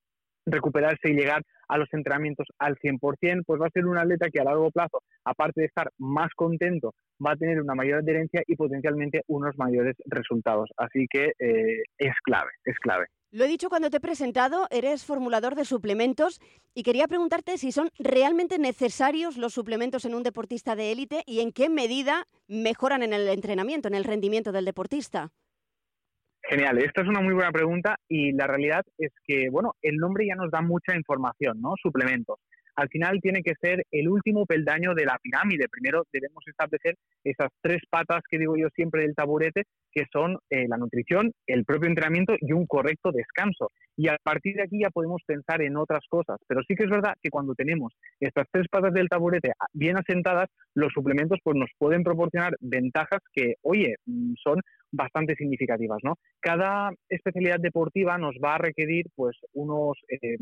recuperarse 0.47 1.11
y 1.11 1.15
llegar 1.15 1.43
a 1.69 1.77
los 1.77 1.89
entrenamientos 1.93 2.47
al 2.59 2.77
100%, 2.77 3.43
pues 3.45 3.61
va 3.61 3.67
a 3.67 3.71
ser 3.71 3.85
un 3.87 3.99
atleta 3.99 4.31
que 4.31 4.41
a 4.41 4.45
largo 4.45 4.71
plazo, 4.71 5.03
aparte 5.25 5.63
de 5.63 5.67
estar 5.67 5.91
más 5.99 6.29
contento, 6.37 6.95
va 7.25 7.33
a 7.33 7.37
tener 7.37 7.61
una 7.61 7.75
mayor 7.75 7.99
adherencia 7.99 8.43
y 8.47 8.55
potencialmente 8.55 9.23
unos 9.27 9.57
mayores 9.59 9.97
resultados. 10.07 10.71
Así 10.77 11.07
que 11.11 11.33
eh, 11.39 11.83
es 11.99 12.15
clave, 12.23 12.53
es 12.65 12.79
clave. 12.79 13.07
Lo 13.33 13.45
he 13.45 13.49
dicho 13.49 13.69
cuando 13.69 13.91
te 13.91 13.97
he 13.97 14.01
presentado, 14.01 14.67
eres 14.71 15.05
formulador 15.05 15.57
de 15.57 15.65
suplementos 15.65 16.41
y 16.75 16.85
quería 16.85 17.09
preguntarte 17.09 17.59
si 17.59 17.73
son 17.73 17.91
realmente 17.99 18.59
necesarios 18.59 19.37
los 19.37 19.53
suplementos 19.53 20.05
en 20.05 20.15
un 20.15 20.23
deportista 20.23 20.77
de 20.77 20.93
élite 20.93 21.23
y 21.27 21.41
en 21.41 21.53
qué 21.53 21.69
medida 21.69 22.29
mejoran 22.47 23.03
en 23.03 23.13
el 23.13 23.29
entrenamiento, 23.29 23.89
en 23.89 23.95
el 23.95 24.05
rendimiento 24.05 24.53
del 24.53 24.65
deportista. 24.65 25.33
Genial, 26.49 26.79
esta 26.79 27.03
es 27.03 27.09
una 27.09 27.21
muy 27.21 27.35
buena 27.35 27.51
pregunta 27.51 27.97
y 28.09 28.31
la 28.33 28.47
realidad 28.47 28.85
es 28.97 29.11
que, 29.27 29.51
bueno, 29.51 29.75
el 29.83 29.97
nombre 29.97 30.27
ya 30.29 30.37
nos 30.37 30.53
da 30.53 30.63
mucha 30.63 30.95
información, 30.95 31.61
¿no? 31.61 31.75
Suplementos. 31.83 32.39
Al 32.77 32.89
final 32.89 33.21
tiene 33.21 33.43
que 33.43 33.55
ser 33.61 33.85
el 33.91 34.09
último 34.09 34.47
peldaño 34.47 34.95
de 34.95 35.07
la 35.07 35.19
pirámide. 35.23 35.69
Primero 35.69 36.05
debemos 36.13 36.45
establecer 36.47 36.97
esas 37.25 37.49
tres 37.63 37.83
patas 37.89 38.21
que 38.31 38.39
digo 38.39 38.57
yo 38.57 38.69
siempre 38.75 39.03
del 39.03 39.15
taburete, 39.15 39.65
que 39.91 40.05
son 40.13 40.39
eh, 40.51 40.69
la 40.69 40.77
nutrición, 40.77 41.33
el 41.47 41.65
propio 41.65 41.89
entrenamiento 41.89 42.35
y 42.39 42.53
un 42.53 42.67
correcto 42.67 43.13
descanso. 43.13 43.71
Y 43.97 44.09
a 44.09 44.19
partir 44.23 44.57
de 44.57 44.65
aquí 44.65 44.81
ya 44.83 44.91
podemos 44.91 45.23
pensar 45.27 45.63
en 45.63 45.77
otras 45.77 46.05
cosas. 46.09 46.37
Pero 46.47 46.61
sí 46.69 46.75
que 46.75 46.85
es 46.85 46.91
verdad 46.91 47.15
que 47.23 47.31
cuando 47.31 47.55
tenemos 47.55 47.95
estas 48.21 48.47
tres 48.53 48.67
patas 48.71 48.93
del 48.93 49.09
taburete 49.09 49.53
bien 49.73 49.97
asentadas, 49.97 50.49
los 50.75 50.93
suplementos 50.93 51.39
pues, 51.43 51.57
nos 51.57 51.71
pueden 51.79 52.05
proporcionar 52.05 52.57
ventajas 52.61 53.21
que, 53.33 53.55
oye, 53.63 53.95
mm, 54.05 54.35
son 54.43 54.61
bastante 54.93 55.35
significativas, 55.35 55.99
¿no? 56.03 56.17
Cada 56.41 56.91
especialidad 57.09 57.59
deportiva 57.59 58.19
nos 58.19 58.37
va 58.43 58.57
a 58.57 58.59
requerir, 58.59 59.07
pues, 59.15 59.37
unos 59.55 59.99
eh, 60.09 60.37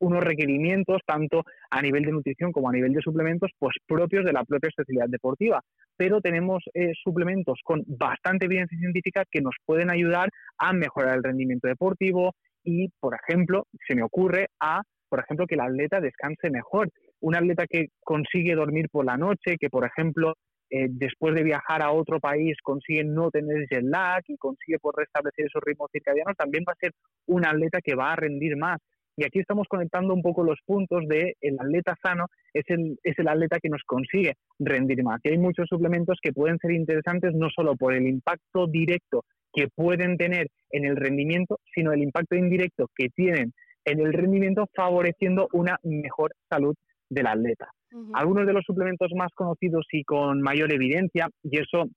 unos 0.00 0.22
requerimientos 0.22 0.98
tanto 1.06 1.44
a 1.70 1.82
nivel 1.82 2.04
de 2.04 2.12
nutrición 2.12 2.52
como 2.52 2.68
a 2.68 2.72
nivel 2.72 2.92
de 2.92 3.00
suplementos 3.00 3.50
pues 3.58 3.76
propios 3.86 4.24
de 4.24 4.32
la 4.32 4.44
propia 4.44 4.68
especialidad 4.68 5.08
deportiva 5.08 5.62
pero 5.96 6.20
tenemos 6.20 6.62
eh, 6.74 6.92
suplementos 7.02 7.60
con 7.64 7.82
bastante 7.86 8.46
evidencia 8.46 8.78
científica 8.78 9.24
que 9.30 9.40
nos 9.40 9.54
pueden 9.64 9.90
ayudar 9.90 10.28
a 10.58 10.72
mejorar 10.72 11.16
el 11.16 11.24
rendimiento 11.24 11.68
deportivo 11.68 12.34
y 12.64 12.88
por 13.00 13.14
ejemplo 13.14 13.66
se 13.86 13.94
me 13.94 14.02
ocurre 14.02 14.48
a 14.60 14.82
por 15.08 15.20
ejemplo 15.20 15.46
que 15.46 15.54
el 15.54 15.60
atleta 15.60 16.00
descanse 16.00 16.50
mejor 16.50 16.90
un 17.20 17.36
atleta 17.36 17.66
que 17.66 17.88
consigue 18.00 18.54
dormir 18.54 18.88
por 18.90 19.04
la 19.04 19.16
noche 19.16 19.56
que 19.58 19.68
por 19.68 19.84
ejemplo 19.84 20.34
eh, 20.72 20.86
después 20.88 21.34
de 21.34 21.42
viajar 21.42 21.82
a 21.82 21.90
otro 21.90 22.20
país 22.20 22.56
consigue 22.62 23.02
no 23.02 23.30
tener 23.30 23.66
jet 23.68 23.82
lag 23.82 24.22
y 24.28 24.36
consigue 24.36 24.78
por 24.78 24.96
restablecer 24.96 25.46
esos 25.46 25.60
ritmos 25.64 25.90
circadianos, 25.90 26.36
también 26.36 26.64
va 26.66 26.72
a 26.72 26.80
ser 26.80 26.92
un 27.26 27.44
atleta 27.44 27.80
que 27.82 27.96
va 27.96 28.12
a 28.12 28.16
rendir 28.16 28.56
más. 28.56 28.78
Y 29.20 29.24
aquí 29.26 29.38
estamos 29.38 29.68
conectando 29.68 30.14
un 30.14 30.22
poco 30.22 30.42
los 30.42 30.58
puntos 30.64 31.06
de 31.06 31.36
el 31.42 31.58
atleta 31.60 31.94
sano 32.02 32.28
es 32.54 32.64
el, 32.68 32.98
es 33.02 33.18
el 33.18 33.28
atleta 33.28 33.58
que 33.60 33.68
nos 33.68 33.82
consigue 33.84 34.32
rendir 34.58 35.04
más. 35.04 35.20
Y 35.22 35.28
hay 35.28 35.36
muchos 35.36 35.68
suplementos 35.68 36.18
que 36.22 36.32
pueden 36.32 36.56
ser 36.56 36.70
interesantes 36.70 37.34
no 37.34 37.50
solo 37.54 37.76
por 37.76 37.92
el 37.92 38.06
impacto 38.06 38.66
directo 38.66 39.26
que 39.52 39.68
pueden 39.68 40.16
tener 40.16 40.46
en 40.70 40.86
el 40.86 40.96
rendimiento, 40.96 41.58
sino 41.74 41.92
el 41.92 42.00
impacto 42.00 42.34
indirecto 42.34 42.88
que 42.96 43.10
tienen 43.10 43.52
en 43.84 44.00
el 44.00 44.14
rendimiento 44.14 44.66
favoreciendo 44.74 45.48
una 45.52 45.76
mejor 45.82 46.32
salud 46.48 46.74
del 47.10 47.26
atleta. 47.26 47.68
Algunos 48.14 48.46
de 48.46 48.54
los 48.54 48.64
suplementos 48.64 49.10
más 49.14 49.32
conocidos 49.34 49.86
y 49.92 50.02
con 50.02 50.40
mayor 50.40 50.72
evidencia, 50.72 51.28
y 51.42 51.58
eso 51.58 51.90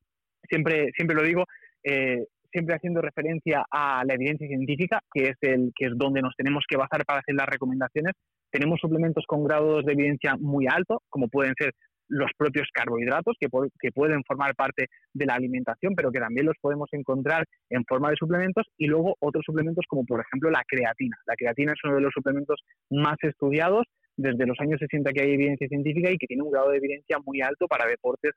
siempre, 0.49 0.89
siempre 0.97 1.15
lo 1.15 1.23
digo, 1.23 1.45
eh, 1.85 2.25
siempre 2.53 2.75
haciendo 2.75 3.01
referencia 3.01 3.65
a 3.69 4.03
la 4.05 4.13
evidencia 4.13 4.47
científica, 4.47 4.99
que 5.11 5.23
es, 5.29 5.37
el, 5.41 5.71
que 5.75 5.87
es 5.87 5.93
donde 5.95 6.21
nos 6.21 6.35
tenemos 6.37 6.63
que 6.67 6.77
basar 6.77 7.03
para 7.05 7.19
hacer 7.19 7.35
las 7.35 7.47
recomendaciones. 7.47 8.13
Tenemos 8.51 8.79
suplementos 8.79 9.25
con 9.27 9.43
grados 9.43 9.83
de 9.85 9.93
evidencia 9.93 10.35
muy 10.39 10.67
alto, 10.67 11.01
como 11.09 11.27
pueden 11.27 11.53
ser 11.57 11.73
los 12.09 12.29
propios 12.37 12.67
carbohidratos, 12.71 13.35
que, 13.39 13.47
que 13.79 13.91
pueden 13.91 14.23
formar 14.23 14.53
parte 14.55 14.87
de 15.13 15.25
la 15.25 15.33
alimentación, 15.33 15.95
pero 15.95 16.11
que 16.11 16.19
también 16.19 16.45
los 16.45 16.55
podemos 16.61 16.87
encontrar 16.91 17.43
en 17.69 17.83
forma 17.85 18.11
de 18.11 18.17
suplementos, 18.17 18.65
y 18.77 18.85
luego 18.87 19.15
otros 19.19 19.43
suplementos 19.45 19.85
como 19.87 20.05
por 20.05 20.21
ejemplo 20.21 20.51
la 20.51 20.63
creatina. 20.67 21.17
La 21.25 21.35
creatina 21.35 21.73
es 21.73 21.79
uno 21.83 21.95
de 21.95 22.01
los 22.01 22.13
suplementos 22.13 22.61
más 22.91 23.17
estudiados 23.21 23.85
desde 24.15 24.45
los 24.45 24.59
años 24.59 24.79
60 24.79 25.11
que 25.11 25.21
hay 25.21 25.31
evidencia 25.31 25.67
científica 25.67 26.11
y 26.11 26.17
que 26.17 26.27
tiene 26.27 26.43
un 26.43 26.51
grado 26.51 26.69
de 26.69 26.77
evidencia 26.77 27.17
muy 27.25 27.41
alto 27.41 27.67
para 27.67 27.87
deportes 27.87 28.33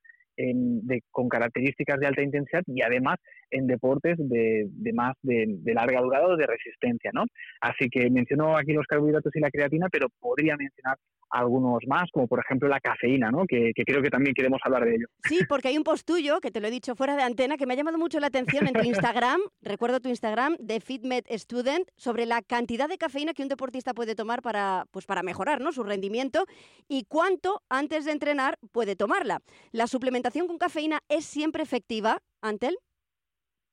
con 1.11 1.29
características 1.29 1.99
de 1.99 2.07
alta 2.07 2.23
intensidad 2.23 2.63
y 2.67 2.83
además 2.83 3.17
en 3.51 3.67
deportes 3.67 4.17
de, 4.19 4.69
más 4.93 5.15
de, 5.23 5.59
larga 5.75 6.01
durada 6.01 6.27
o 6.27 6.37
de 6.37 6.47
resistencia, 6.47 7.11
¿no? 7.13 7.25
Así 7.61 7.89
que 7.89 8.11
menciono 8.11 8.57
aquí 8.57 8.73
los 8.73 8.87
carbohidratos 8.87 9.35
y 9.35 9.41
la 9.41 9.51
creatina, 9.51 9.89
pero 9.91 10.09
podría 10.21 10.57
mencionar 10.57 10.97
algunos 11.31 11.81
más, 11.89 12.09
como 12.13 12.29
por 12.29 12.39
ejemplo 12.39 12.69
la 12.69 12.81
cafeína, 12.81 13.31
¿no? 13.31 13.47
Que, 13.47 13.73
creo 13.75 14.01
que 14.01 14.11
también 14.11 14.35
queremos 14.35 14.61
hablar 14.65 14.85
de 14.85 14.95
ello. 14.95 15.07
Sí, 15.25 15.41
porque 15.49 15.69
hay 15.69 15.77
un 15.77 15.83
post 15.83 16.07
tuyo, 16.07 16.41
que 16.41 16.51
te 16.51 16.61
lo 16.61 16.69
he 16.69 16.71
dicho 16.71 16.95
fuera 16.95 17.17
de 17.17 17.23
antena, 17.23 17.57
que 17.57 17.67
me 17.67 17.75
ha 17.75 17.77
llamado 17.77 17.99
mucho 17.99 18.21
la 18.21 18.29
atención 18.29 18.67
en 18.67 18.75
tu 18.75 18.83
Instagram, 18.85 19.41
recuerdo 19.61 20.01
tu 20.01 20.09
Instagram, 20.09 20.57
de 20.59 20.81
FitMed 20.81 21.25
Student, 21.31 21.89
sobre 21.97 22.27
la 22.27 22.43
cantidad 22.43 22.89
de 22.89 22.99
cafeína 22.99 23.35
que 23.35 23.43
un 23.43 23.49
deportista 23.49 23.93
puede 23.93 24.15
tomar 24.15 24.41
para, 24.41 24.85
pues 24.91 25.05
para 25.05 25.23
mejorar 25.23 25.61
¿no? 25.61 25.73
su 25.73 25.83
rendimiento 25.83 26.47
y 26.89 27.05
cuánto 27.05 27.63
antes 27.69 28.05
de 28.05 28.13
entrenar 28.13 28.59
puede 28.73 28.95
tomarla. 28.97 29.41
¿La 29.73 29.87
suplementación 29.87 30.26
con 30.47 30.59
cafeína 30.59 30.99
es 31.09 31.25
siempre 31.25 31.63
efectiva, 31.63 32.19
Antel? 32.43 32.77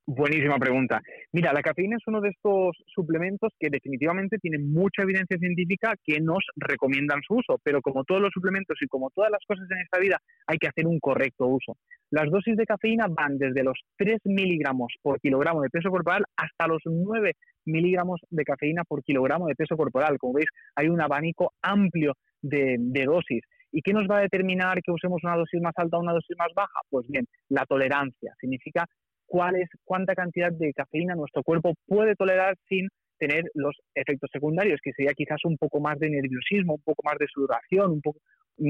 Buenísima 0.06 0.58
pregunta. 0.58 1.02
Mira, 1.32 1.54
la 1.54 1.62
cafeína 1.62 1.96
es 1.96 2.04
uno 2.08 2.20
de 2.20 2.30
estos 2.30 2.76
suplementos 2.94 3.54
que 3.58 3.70
definitivamente 3.72 4.38
tiene 4.38 4.60
mucha 4.60 5.04
evidencia 5.04 5.38
científica 5.38 5.94
que 6.04 6.20
nos 6.20 6.44
recomiendan 6.58 7.22
su 7.26 7.36
uso, 7.36 7.58
pero 7.64 7.82
como 7.82 8.04
todos 8.04 8.22
los 8.22 8.32
suplementos 8.34 8.78
y 8.82 8.88
como 8.88 9.10
todas 9.12 9.32
las 9.32 9.40
cosas 9.48 9.66
en 9.72 9.78
esta 9.78 10.00
vida, 10.00 10.20
hay 10.46 10.58
que 10.58 10.68
hacer 10.68 10.88
un 10.88 11.00
correcto 11.00 11.48
uso. 11.48 11.78
Las 12.12 12.30
dosis 12.30 12.58
de 12.58 12.66
cafeína 12.66 13.08
van 13.10 13.38
desde 13.38 13.64
los 13.64 13.80
3 13.96 14.20
miligramos 14.26 14.94
por 15.02 15.22
kilogramo 15.22 15.62
de 15.62 15.70
peso 15.70 15.90
corporal 15.90 16.26
hasta 16.36 16.68
los 16.68 16.82
9 16.86 17.32
miligramos 17.66 18.20
de 18.30 18.44
cafeína 18.44 18.84
por 18.84 19.04
kilogramo 19.04 19.48
de 19.48 19.56
peso 19.56 19.78
corporal. 19.78 20.18
Como 20.18 20.34
veis, 20.34 20.50
hay 20.76 20.90
un 20.90 21.02
abanico 21.02 21.54
amplio 21.62 22.14
de 22.42 23.06
dosis. 23.06 23.42
¿Y 23.74 23.82
qué 23.82 23.92
nos 23.92 24.08
va 24.10 24.20
a 24.20 24.22
determinar 24.22 24.82
que 24.84 24.92
usemos 24.92 25.20
una 25.24 25.36
dosis 25.36 25.60
más 25.60 25.74
alta 25.76 25.98
o 25.98 26.02
una 26.02 26.14
dosis 26.14 26.38
más 26.38 26.50
baja? 26.56 26.80
Pues 26.90 27.08
bien, 27.08 27.26
la 27.50 27.66
tolerancia. 27.66 28.34
Significa 28.40 28.86
cuál 29.26 29.56
es, 29.56 29.68
cuánta 29.84 30.14
cantidad 30.14 30.52
de 30.52 30.72
cafeína 30.74 31.16
nuestro 31.16 31.42
cuerpo 31.42 31.74
puede 31.88 32.16
tolerar 32.16 32.56
sin 32.70 32.88
tener 33.18 33.46
los 33.56 33.76
efectos 33.96 34.30
secundarios, 34.32 34.80
que 34.84 34.92
sería 34.94 35.14
quizás 35.14 35.40
un 35.46 35.58
poco 35.58 35.80
más 35.80 35.98
de 35.98 36.10
nerviosismo, 36.10 36.76
un 36.76 36.84
poco 36.84 37.02
más 37.04 37.18
de 37.18 37.26
sudoración, 37.28 37.92
un 37.92 38.02
poco 38.02 38.20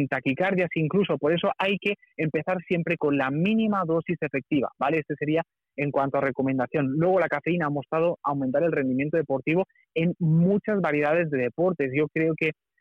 taquicardias 0.09 0.69
incluso. 0.75 1.17
Por 1.17 1.33
eso 1.33 1.51
hay 1.57 1.77
que 1.79 1.95
empezar 2.15 2.57
siempre 2.65 2.95
con 2.95 3.17
la 3.17 3.29
mínima 3.29 3.83
dosis 3.85 4.17
efectiva, 4.21 4.69
¿vale? 4.79 4.99
Este 4.99 5.15
sería 5.15 5.41
en 5.75 5.91
cuanto 5.91 6.17
a 6.17 6.21
recomendación. 6.21 6.93
Luego 6.97 7.19
la 7.19 7.27
cafeína 7.27 7.65
ha 7.65 7.69
mostrado 7.69 8.19
aumentar 8.23 8.63
el 8.63 8.71
rendimiento 8.71 9.17
deportivo 9.17 9.65
en 9.93 10.13
muchas 10.19 10.79
variedades 10.79 11.29
de 11.29 11.39
deportes. 11.39 11.91
Yo 11.93 12.07
creo 12.07 12.33
que 12.37 12.51
Mm, 12.51 12.72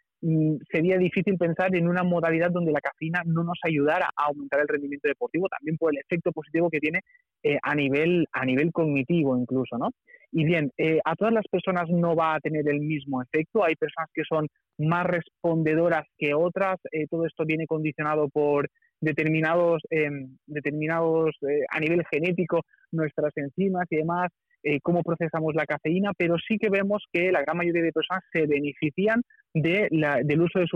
sería 0.71 0.99
difícil 0.99 1.37
pensar 1.37 1.75
en 1.75 1.88
una 1.88 2.05
modalidad 2.05 2.50
donde 2.50 2.71
la 2.71 2.81
cafeína 2.81 3.23
no 3.26 3.43
nos 3.43 3.59
ayudara 3.64 4.09
a 4.17 4.26
aumentar 4.26 4.61
el 4.61 4.69
rendimiento 4.69 5.09
deportivo, 5.09 5.49
también 5.49 5.76
por 5.76 5.93
el 5.93 5.99
efecto 5.99 6.31
positivo 6.31 6.71
que 6.71 6.79
tiene 6.79 7.00
eh, 7.43 7.59
a, 7.61 7.75
nivel, 7.75 8.26
a 8.33 8.45
nivel 8.45 8.71
cognitivo 8.73 9.37
incluso, 9.37 9.79
¿no? 9.79 9.91
Y 10.31 10.45
bien, 10.45 10.71
eh, 10.79 11.00
a 11.05 11.17
todas 11.17 11.35
las 11.35 11.45
personas 11.50 11.91
no 11.91 12.14
va 12.14 12.35
a 12.35 12.41
tener 12.41 12.69
el 12.69 12.81
mismo 12.81 13.21
efecto, 13.21 13.64
hay 13.64 13.75
personas 13.75 14.11
que 14.14 14.23
son 14.26 14.47
más 14.79 15.05
respondedoras 15.07 16.07
que 16.17 16.35
otras, 16.35 16.79
eh, 16.93 17.07
todo 17.11 17.26
esto 17.26 17.45
viene 17.45 17.67
condicionado 17.67 18.29
por 18.29 18.69
determinados, 19.00 19.83
em, 19.91 20.37
determinados 20.47 21.37
a 21.69 21.81
nivel 21.81 22.05
genético, 22.11 22.61
nuestras 22.93 23.33
enzimas 23.37 23.87
y 23.91 23.97
demás, 23.97 24.29
eh, 24.62 24.81
cómo 24.81 25.02
procesamos 25.02 25.54
la 25.54 25.66
cafeína, 25.66 26.12
pero 26.16 26.37
sí 26.38 26.59
que 26.59 26.71
vemos 26.71 27.04
que 27.12 27.33
la 27.33 27.42
gran 27.42 27.57
mayoría 27.57 27.83
de 27.83 27.92
personas 27.92 28.23
se 28.33 28.47
benefician 28.47 29.23
de 29.54 29.88
del 30.25 30.40
uso 30.40 30.61
de, 30.61 30.66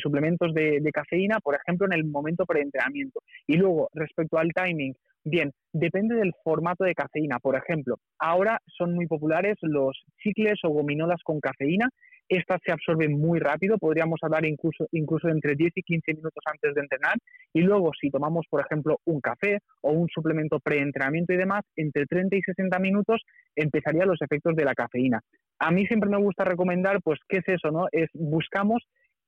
suplementos 0.00 0.54
de, 0.54 0.90
cafeína, 0.92 1.40
por 1.40 1.54
ejemplo, 1.56 1.86
en 1.86 1.92
el 1.92 2.04
momento 2.04 2.46
preentrenamiento. 2.46 3.20
Y 3.46 3.56
luego, 3.56 3.90
respecto 3.92 4.38
al 4.38 4.52
timing, 4.54 4.94
bien, 5.28 5.52
depende 5.72 6.16
del 6.16 6.32
formato 6.42 6.84
de 6.84 6.94
cafeína. 6.94 7.38
Por 7.38 7.56
ejemplo, 7.56 7.96
ahora 8.18 8.60
son 8.66 8.94
muy 8.94 9.06
populares 9.06 9.56
los 9.62 10.04
chicles 10.22 10.58
o 10.64 10.70
gominolas 10.70 11.22
con 11.22 11.40
cafeína 11.40 11.88
estas 12.28 12.60
se 12.64 12.72
absorben 12.72 13.18
muy 13.18 13.38
rápido, 13.38 13.78
podríamos 13.78 14.20
hablar 14.22 14.44
incluso, 14.44 14.86
incluso 14.92 15.28
entre 15.28 15.54
10 15.54 15.72
y 15.76 15.82
15 15.82 16.14
minutos 16.14 16.42
antes 16.44 16.74
de 16.74 16.82
entrenar. 16.82 17.14
Y 17.54 17.62
luego, 17.62 17.90
si 17.98 18.10
tomamos, 18.10 18.46
por 18.50 18.60
ejemplo, 18.60 18.98
un 19.06 19.20
café 19.20 19.60
o 19.80 19.92
un 19.92 20.08
suplemento 20.08 20.60
preentrenamiento 20.60 21.32
y 21.32 21.38
demás, 21.38 21.62
entre 21.76 22.04
30 22.04 22.36
y 22.36 22.42
60 22.42 22.78
minutos 22.80 23.22
empezarían 23.56 24.08
los 24.08 24.20
efectos 24.20 24.54
de 24.56 24.64
la 24.64 24.74
cafeína. 24.74 25.20
A 25.58 25.70
mí 25.70 25.86
siempre 25.86 26.10
me 26.10 26.18
gusta 26.18 26.44
recomendar, 26.44 27.00
pues, 27.02 27.18
¿qué 27.28 27.38
es 27.38 27.48
eso? 27.48 27.70
no? 27.70 27.86
Es 27.92 28.10
buscamos 28.12 28.82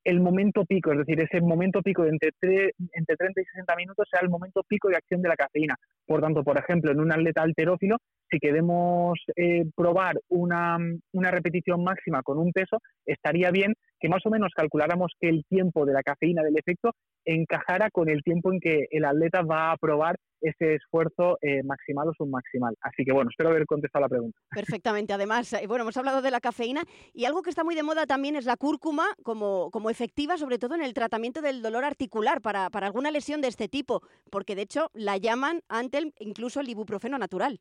el 0.05 0.21
momento 0.21 0.65
pico, 0.65 0.93
es 0.93 0.99
decir, 0.99 1.21
ese 1.21 1.41
momento 1.41 1.83
pico 1.83 2.05
entre, 2.05 2.31
entre 2.41 3.17
30 3.17 3.41
y 3.41 3.45
60 3.45 3.77
minutos 3.77 4.09
sea 4.11 4.21
el 4.21 4.31
momento 4.31 4.63
pico 4.67 4.89
de 4.89 4.97
acción 4.97 5.23
de 5.23 5.29
la 5.29 5.37
cafeína. 5.37 5.77
Por 6.07 6.21
tanto, 6.21 6.43
por 6.43 6.59
ejemplo, 6.59 6.91
en 6.91 7.01
un 7.01 7.13
atleta 7.13 7.43
alterófilo, 7.43 7.99
si 8.31 8.39
queremos 8.39 9.19
eh, 9.37 9.65
probar 9.77 10.21
una, 10.29 10.79
una, 11.13 11.31
repetición 11.31 11.83
máxima 11.85 12.23
con 12.23 12.39
un 12.39 12.53
peso, 12.53 12.79
estaría 13.07 13.51
bien 13.51 13.75
que 14.01 14.09
más 14.09 14.25
o 14.25 14.31
menos 14.31 14.53
calculáramos 14.57 15.13
que 15.21 15.29
el 15.29 15.45
tiempo 15.49 15.85
de 15.85 15.93
la 15.93 16.03
cafeína 16.03 16.43
del 16.43 16.57
efecto 16.57 16.93
encajara 17.25 17.91
con 17.91 18.09
el 18.09 18.23
tiempo 18.23 18.53
en 18.53 18.61
que 18.61 18.87
el 18.91 19.05
atleta 19.05 19.43
va 19.43 19.73
a 19.73 19.77
probar 19.77 20.17
ese 20.41 20.77
esfuerzo 20.77 21.37
eh, 21.43 21.63
maximal 21.63 22.09
o 22.09 22.15
submaximal. 22.17 22.75
Así 22.81 23.05
que 23.05 23.13
bueno, 23.13 23.29
espero 23.31 23.51
haber 23.51 23.67
contestado 23.67 24.05
la 24.05 24.09
pregunta. 24.09 24.39
Perfectamente. 24.51 25.13
Además, 25.13 25.53
eh, 25.53 25.67
bueno, 25.67 25.83
hemos 25.83 25.97
hablado 25.99 26.23
de 26.23 26.31
la 26.31 26.41
cafeína 26.41 26.83
y 27.13 27.27
algo 27.27 27.43
que 27.43 27.51
está 27.51 27.63
muy 27.63 27.75
de 27.75 27.83
moda 27.83 28.07
también 28.07 28.37
es 28.37 28.47
la 28.47 28.57
cúrcuma 28.57 29.05
como, 29.23 29.71
como 29.71 29.91
efectiva, 29.91 30.39
sobre 30.39 30.59
todo 30.59 30.75
en 30.75 30.83
el 30.83 30.95
tratamiento 30.95 31.43
del 31.43 31.61
dolor 31.61 31.85
articular 31.85 32.41
para, 32.41 32.71
para 32.71 32.87
alguna 32.87 33.11
lesión 33.11 33.43
de 33.43 33.49
este 33.49 33.69
tipo, 33.69 34.01
porque 34.31 34.57
de 34.57 34.63
hecho 34.63 34.91
la 34.95 35.19
llaman 35.19 35.61
ante 35.69 36.13
incluso 36.21 36.61
el 36.61 36.71
ibuprofeno 36.71 37.19
natural. 37.19 37.61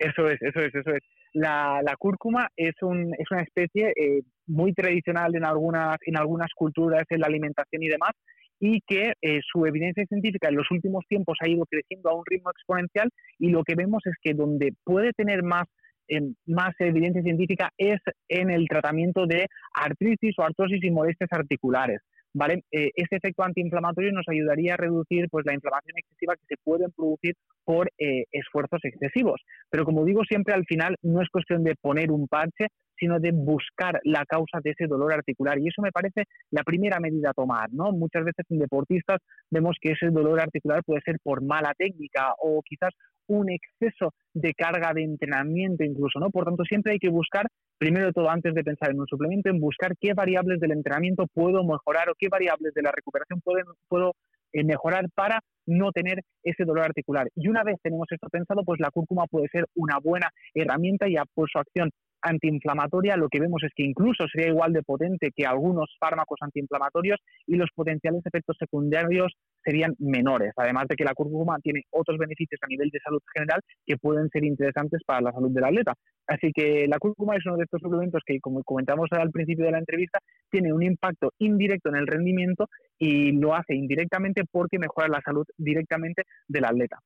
Eso 0.00 0.26
es, 0.28 0.40
eso 0.40 0.60
es, 0.60 0.74
eso 0.74 0.90
es. 0.94 1.02
La, 1.34 1.82
cúrcuma 1.98 2.48
es, 2.56 2.72
un, 2.80 3.12
es 3.18 3.30
una 3.30 3.42
especie 3.42 3.92
eh, 3.94 4.22
muy 4.46 4.72
tradicional 4.72 5.36
en 5.36 5.44
algunas, 5.44 5.98
en 6.06 6.16
algunas 6.16 6.48
culturas, 6.56 7.04
en 7.10 7.20
la 7.20 7.26
alimentación 7.26 7.82
y 7.82 7.88
demás, 7.88 8.12
y 8.58 8.80
que 8.86 9.12
eh, 9.20 9.40
su 9.42 9.66
evidencia 9.66 10.06
científica 10.06 10.48
en 10.48 10.56
los 10.56 10.70
últimos 10.70 11.04
tiempos 11.06 11.36
ha 11.42 11.48
ido 11.48 11.66
creciendo 11.66 12.08
a 12.08 12.14
un 12.14 12.24
ritmo 12.24 12.50
exponencial 12.50 13.10
y 13.38 13.50
lo 13.50 13.62
que 13.62 13.74
vemos 13.74 14.00
es 14.06 14.14
que 14.22 14.32
donde 14.32 14.72
puede 14.84 15.12
tener 15.12 15.42
más, 15.42 15.64
em, 16.08 16.34
más 16.46 16.70
evidencia 16.78 17.22
científica 17.22 17.68
es 17.76 18.00
en 18.28 18.50
el 18.50 18.66
tratamiento 18.68 19.26
de 19.26 19.46
artritis 19.74 20.34
o 20.38 20.44
artrosis 20.44 20.82
y 20.82 20.90
molestias 20.90 21.30
articulares. 21.30 22.00
¿Vale? 22.34 22.64
Este 22.70 23.16
efecto 23.16 23.42
antiinflamatorio 23.42 24.12
nos 24.12 24.28
ayudaría 24.28 24.74
a 24.74 24.76
reducir 24.76 25.28
pues, 25.30 25.44
la 25.46 25.54
inflamación 25.54 25.98
excesiva 25.98 26.36
que 26.36 26.46
se 26.48 26.56
puede 26.62 26.86
producir 26.96 27.34
por 27.64 27.90
eh, 27.98 28.24
esfuerzos 28.32 28.80
excesivos. 28.82 29.40
Pero 29.70 29.84
como 29.84 30.04
digo 30.04 30.22
siempre, 30.24 30.54
al 30.54 30.64
final 30.64 30.96
no 31.02 31.22
es 31.22 31.28
cuestión 31.28 31.64
de 31.64 31.74
poner 31.80 32.10
un 32.10 32.26
parche, 32.26 32.66
sino 33.00 33.18
de 33.18 33.32
buscar 33.32 34.00
la 34.04 34.24
causa 34.26 34.58
de 34.62 34.70
ese 34.70 34.86
dolor 34.86 35.12
articular. 35.12 35.58
Y 35.58 35.68
eso 35.68 35.82
me 35.82 35.90
parece 35.90 36.24
la 36.50 36.62
primera 36.62 37.00
medida 37.00 37.30
a 37.30 37.34
tomar, 37.34 37.72
¿no? 37.72 37.92
Muchas 37.92 38.24
veces 38.24 38.44
en 38.50 38.58
deportistas 38.58 39.18
vemos 39.50 39.76
que 39.80 39.92
ese 39.92 40.10
dolor 40.10 40.40
articular 40.40 40.82
puede 40.84 41.00
ser 41.04 41.16
por 41.22 41.42
mala 41.42 41.72
técnica 41.76 42.34
o 42.38 42.60
quizás 42.62 42.90
un 43.30 43.48
exceso 43.50 44.12
de 44.34 44.52
carga 44.54 44.92
de 44.92 45.04
entrenamiento 45.04 45.84
incluso, 45.84 46.18
¿no? 46.18 46.30
Por 46.30 46.44
tanto, 46.44 46.64
siempre 46.64 46.92
hay 46.92 46.98
que 46.98 47.08
buscar, 47.08 47.46
primero 47.78 48.06
de 48.06 48.12
todo, 48.12 48.28
antes 48.28 48.54
de 48.54 48.64
pensar 48.64 48.90
en 48.90 49.00
un 49.00 49.06
suplemento, 49.06 49.50
en 49.50 49.60
buscar 49.60 49.92
qué 50.00 50.14
variables 50.14 50.58
del 50.58 50.72
entrenamiento 50.72 51.26
puedo 51.32 51.62
mejorar 51.64 52.08
o 52.10 52.14
qué 52.18 52.28
variables 52.28 52.74
de 52.74 52.82
la 52.82 52.90
recuperación 52.92 53.40
puedo, 53.40 53.76
puedo 53.88 54.12
eh, 54.52 54.64
mejorar 54.64 55.06
para 55.14 55.40
no 55.66 55.92
tener 55.92 56.22
ese 56.42 56.64
dolor 56.64 56.86
articular. 56.86 57.28
Y 57.36 57.48
una 57.48 57.62
vez 57.62 57.76
tenemos 57.82 58.08
esto 58.10 58.28
pensado, 58.28 58.64
pues 58.64 58.80
la 58.80 58.90
cúrcuma 58.90 59.26
puede 59.26 59.48
ser 59.48 59.66
una 59.76 59.98
buena 60.02 60.28
herramienta 60.54 61.08
y 61.08 61.14
por 61.32 61.48
su 61.48 61.58
acción 61.58 61.90
antiinflamatoria 62.22 63.16
lo 63.16 63.28
que 63.28 63.40
vemos 63.40 63.62
es 63.64 63.72
que 63.74 63.82
incluso 63.82 64.26
sería 64.28 64.48
igual 64.48 64.72
de 64.72 64.82
potente 64.82 65.30
que 65.34 65.46
algunos 65.46 65.94
fármacos 65.98 66.38
antiinflamatorios 66.40 67.18
y 67.46 67.56
los 67.56 67.70
potenciales 67.74 68.24
efectos 68.24 68.56
secundarios 68.58 69.32
serían 69.64 69.94
menores, 69.98 70.52
además 70.56 70.86
de 70.88 70.96
que 70.96 71.04
la 71.04 71.14
cúrcuma 71.14 71.58
tiene 71.62 71.82
otros 71.90 72.18
beneficios 72.18 72.60
a 72.62 72.66
nivel 72.66 72.90
de 72.90 73.00
salud 73.00 73.20
general 73.34 73.60
que 73.86 73.96
pueden 73.96 74.28
ser 74.30 74.44
interesantes 74.44 75.02
para 75.04 75.20
la 75.20 75.32
salud 75.32 75.50
del 75.50 75.64
atleta. 75.64 75.94
Así 76.26 76.52
que 76.52 76.86
la 76.88 76.98
cúrcuma 76.98 77.36
es 77.36 77.44
uno 77.46 77.56
de 77.56 77.64
estos 77.64 77.80
suplementos 77.82 78.22
que, 78.24 78.38
como 78.40 78.62
comentamos 78.62 79.08
al 79.12 79.30
principio 79.30 79.64
de 79.64 79.72
la 79.72 79.78
entrevista, 79.78 80.18
tiene 80.50 80.72
un 80.72 80.82
impacto 80.82 81.32
indirecto 81.38 81.88
en 81.90 81.96
el 81.96 82.06
rendimiento 82.06 82.66
y 82.98 83.32
lo 83.32 83.54
hace 83.54 83.74
indirectamente 83.74 84.44
porque 84.50 84.78
mejora 84.78 85.08
la 85.08 85.20
salud 85.24 85.44
directamente 85.56 86.22
del 86.48 86.64
atleta. 86.64 86.98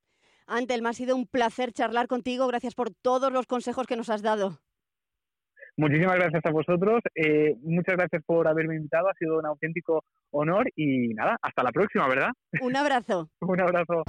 Antel, 0.47 0.83
me 0.83 0.90
ha 0.90 0.92
sido 0.92 1.16
un 1.16 1.26
placer 1.26 1.73
charlar 1.73 2.06
contigo. 2.06 2.47
Gracias 2.47 2.75
por 2.75 2.90
todos 2.90 3.33
los 3.33 3.47
consejos 3.47 3.87
que 3.87 3.97
nos 3.97 4.11
has 4.11 4.23
dado. 4.23 4.59
Muchísimas 5.76 6.16
gracias 6.16 6.43
a 6.45 6.50
vosotros. 6.50 7.00
Eh, 7.14 7.57
muchas 7.62 7.97
gracias 7.97 8.23
por 8.25 8.47
haberme 8.47 8.76
invitado. 8.76 9.09
Ha 9.09 9.14
sido 9.14 9.38
un 9.38 9.47
auténtico 9.47 10.05
honor 10.31 10.70
y 10.77 11.09
nada, 11.14 11.37
hasta 11.42 11.62
la 11.62 11.72
próxima, 11.72 12.09
¿verdad? 12.09 12.31
Un 12.61 12.77
abrazo. 12.77 13.29
un 13.40 13.61
abrazo. 13.61 14.05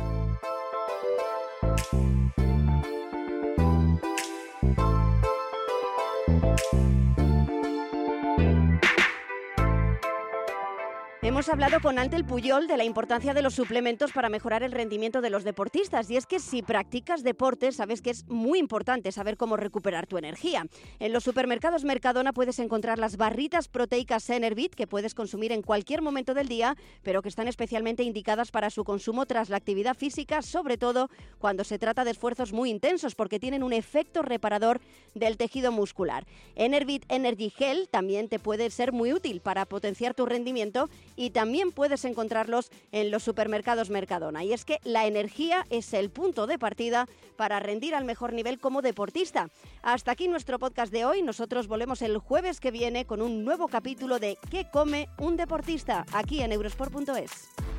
Hemos 11.36 11.50
hablado 11.50 11.82
con 11.82 12.00
Antel 12.00 12.24
Puyol 12.24 12.66
de 12.66 12.78
la 12.78 12.86
importancia 12.86 13.34
de 13.34 13.42
los 13.42 13.56
suplementos 13.56 14.14
para 14.14 14.30
mejorar 14.30 14.64
el 14.64 14.72
rendimiento 14.72 15.20
de 15.20 15.30
los 15.30 15.44
deportistas 15.44 16.10
y 16.10 16.16
es 16.16 16.26
que 16.26 16.40
si 16.40 16.62
practicas 16.62 17.24
deporte 17.24 17.74
sabes 17.74 18.02
que 18.02 18.12
es 18.12 18.26
muy 18.30 18.58
importante 18.58 19.12
saber 19.12 19.36
cómo 19.36 19.58
recuperar 19.58 20.08
tu 20.08 20.18
energía. 20.18 20.66
En 20.98 21.12
los 21.12 21.26
supermercados 21.26 21.84
Mercadona 21.84 22.32
puedes 22.32 22.58
encontrar 22.60 23.00
las 23.00 23.18
barritas 23.18 23.68
proteicas 23.68 24.30
Enervit 24.30 24.76
que 24.76 24.88
puedes 24.88 25.14
consumir 25.14 25.52
en 25.52 25.62
cualquier 25.62 26.02
momento 26.02 26.34
del 26.34 26.48
día, 26.48 26.78
pero 27.04 27.22
que 27.22 27.28
están 27.28 27.50
especialmente 27.50 28.04
indicadas 28.04 28.52
para 28.52 28.70
su 28.70 28.86
consumo 28.86 29.26
tras 29.26 29.50
la 29.50 29.58
actividad 29.58 29.98
física, 29.98 30.42
sobre 30.42 30.78
todo 30.78 31.10
cuando 31.38 31.66
se 31.66 31.78
trata 31.78 32.06
de 32.06 32.12
esfuerzos 32.12 32.54
muy 32.54 32.70
intensos 32.70 33.14
porque 33.14 33.42
tienen 33.42 33.62
un 33.62 33.74
efecto 33.74 34.22
reparador 34.22 34.80
del 35.16 35.36
tejido 35.36 35.74
muscular. 35.74 36.26
Enervit 36.56 37.04
Energy 37.10 37.50
Gel 37.50 37.90
también 37.90 38.30
te 38.30 38.40
puede 38.40 38.70
ser 38.70 38.94
muy 38.94 39.12
útil 39.12 39.42
para 39.42 39.66
potenciar 39.66 40.14
tu 40.14 40.26
rendimiento 40.26 40.90
y 41.26 41.32
también 41.32 41.72
puedes 41.72 42.06
encontrarlos 42.06 42.70
en 42.92 43.10
los 43.10 43.24
supermercados 43.24 43.90
Mercadona. 43.90 44.44
Y 44.44 44.54
es 44.54 44.64
que 44.64 44.80
la 44.84 45.08
energía 45.08 45.66
es 45.72 45.92
el 45.96 46.12
punto 46.12 46.46
de 46.46 46.60
partida 46.60 47.08
para 47.36 47.60
rendir 47.60 47.96
al 47.96 48.06
mejor 48.06 48.32
nivel 48.32 48.60
como 48.60 48.84
deportista. 48.84 49.50
Hasta 49.82 50.12
aquí 50.12 50.28
nuestro 50.28 50.60
podcast 50.60 50.92
de 50.92 51.04
hoy. 51.04 51.24
Nosotros 51.24 51.68
volvemos 51.68 52.04
el 52.04 52.20
jueves 52.20 52.60
que 52.60 52.70
viene 52.70 53.06
con 53.06 53.24
un 53.24 53.44
nuevo 53.44 53.68
capítulo 53.68 54.20
de 54.20 54.38
¿Qué 54.52 54.68
come 54.72 55.10
un 55.18 55.36
deportista? 55.36 56.06
aquí 56.14 56.42
en 56.42 56.52
eurosport.es. 56.52 57.75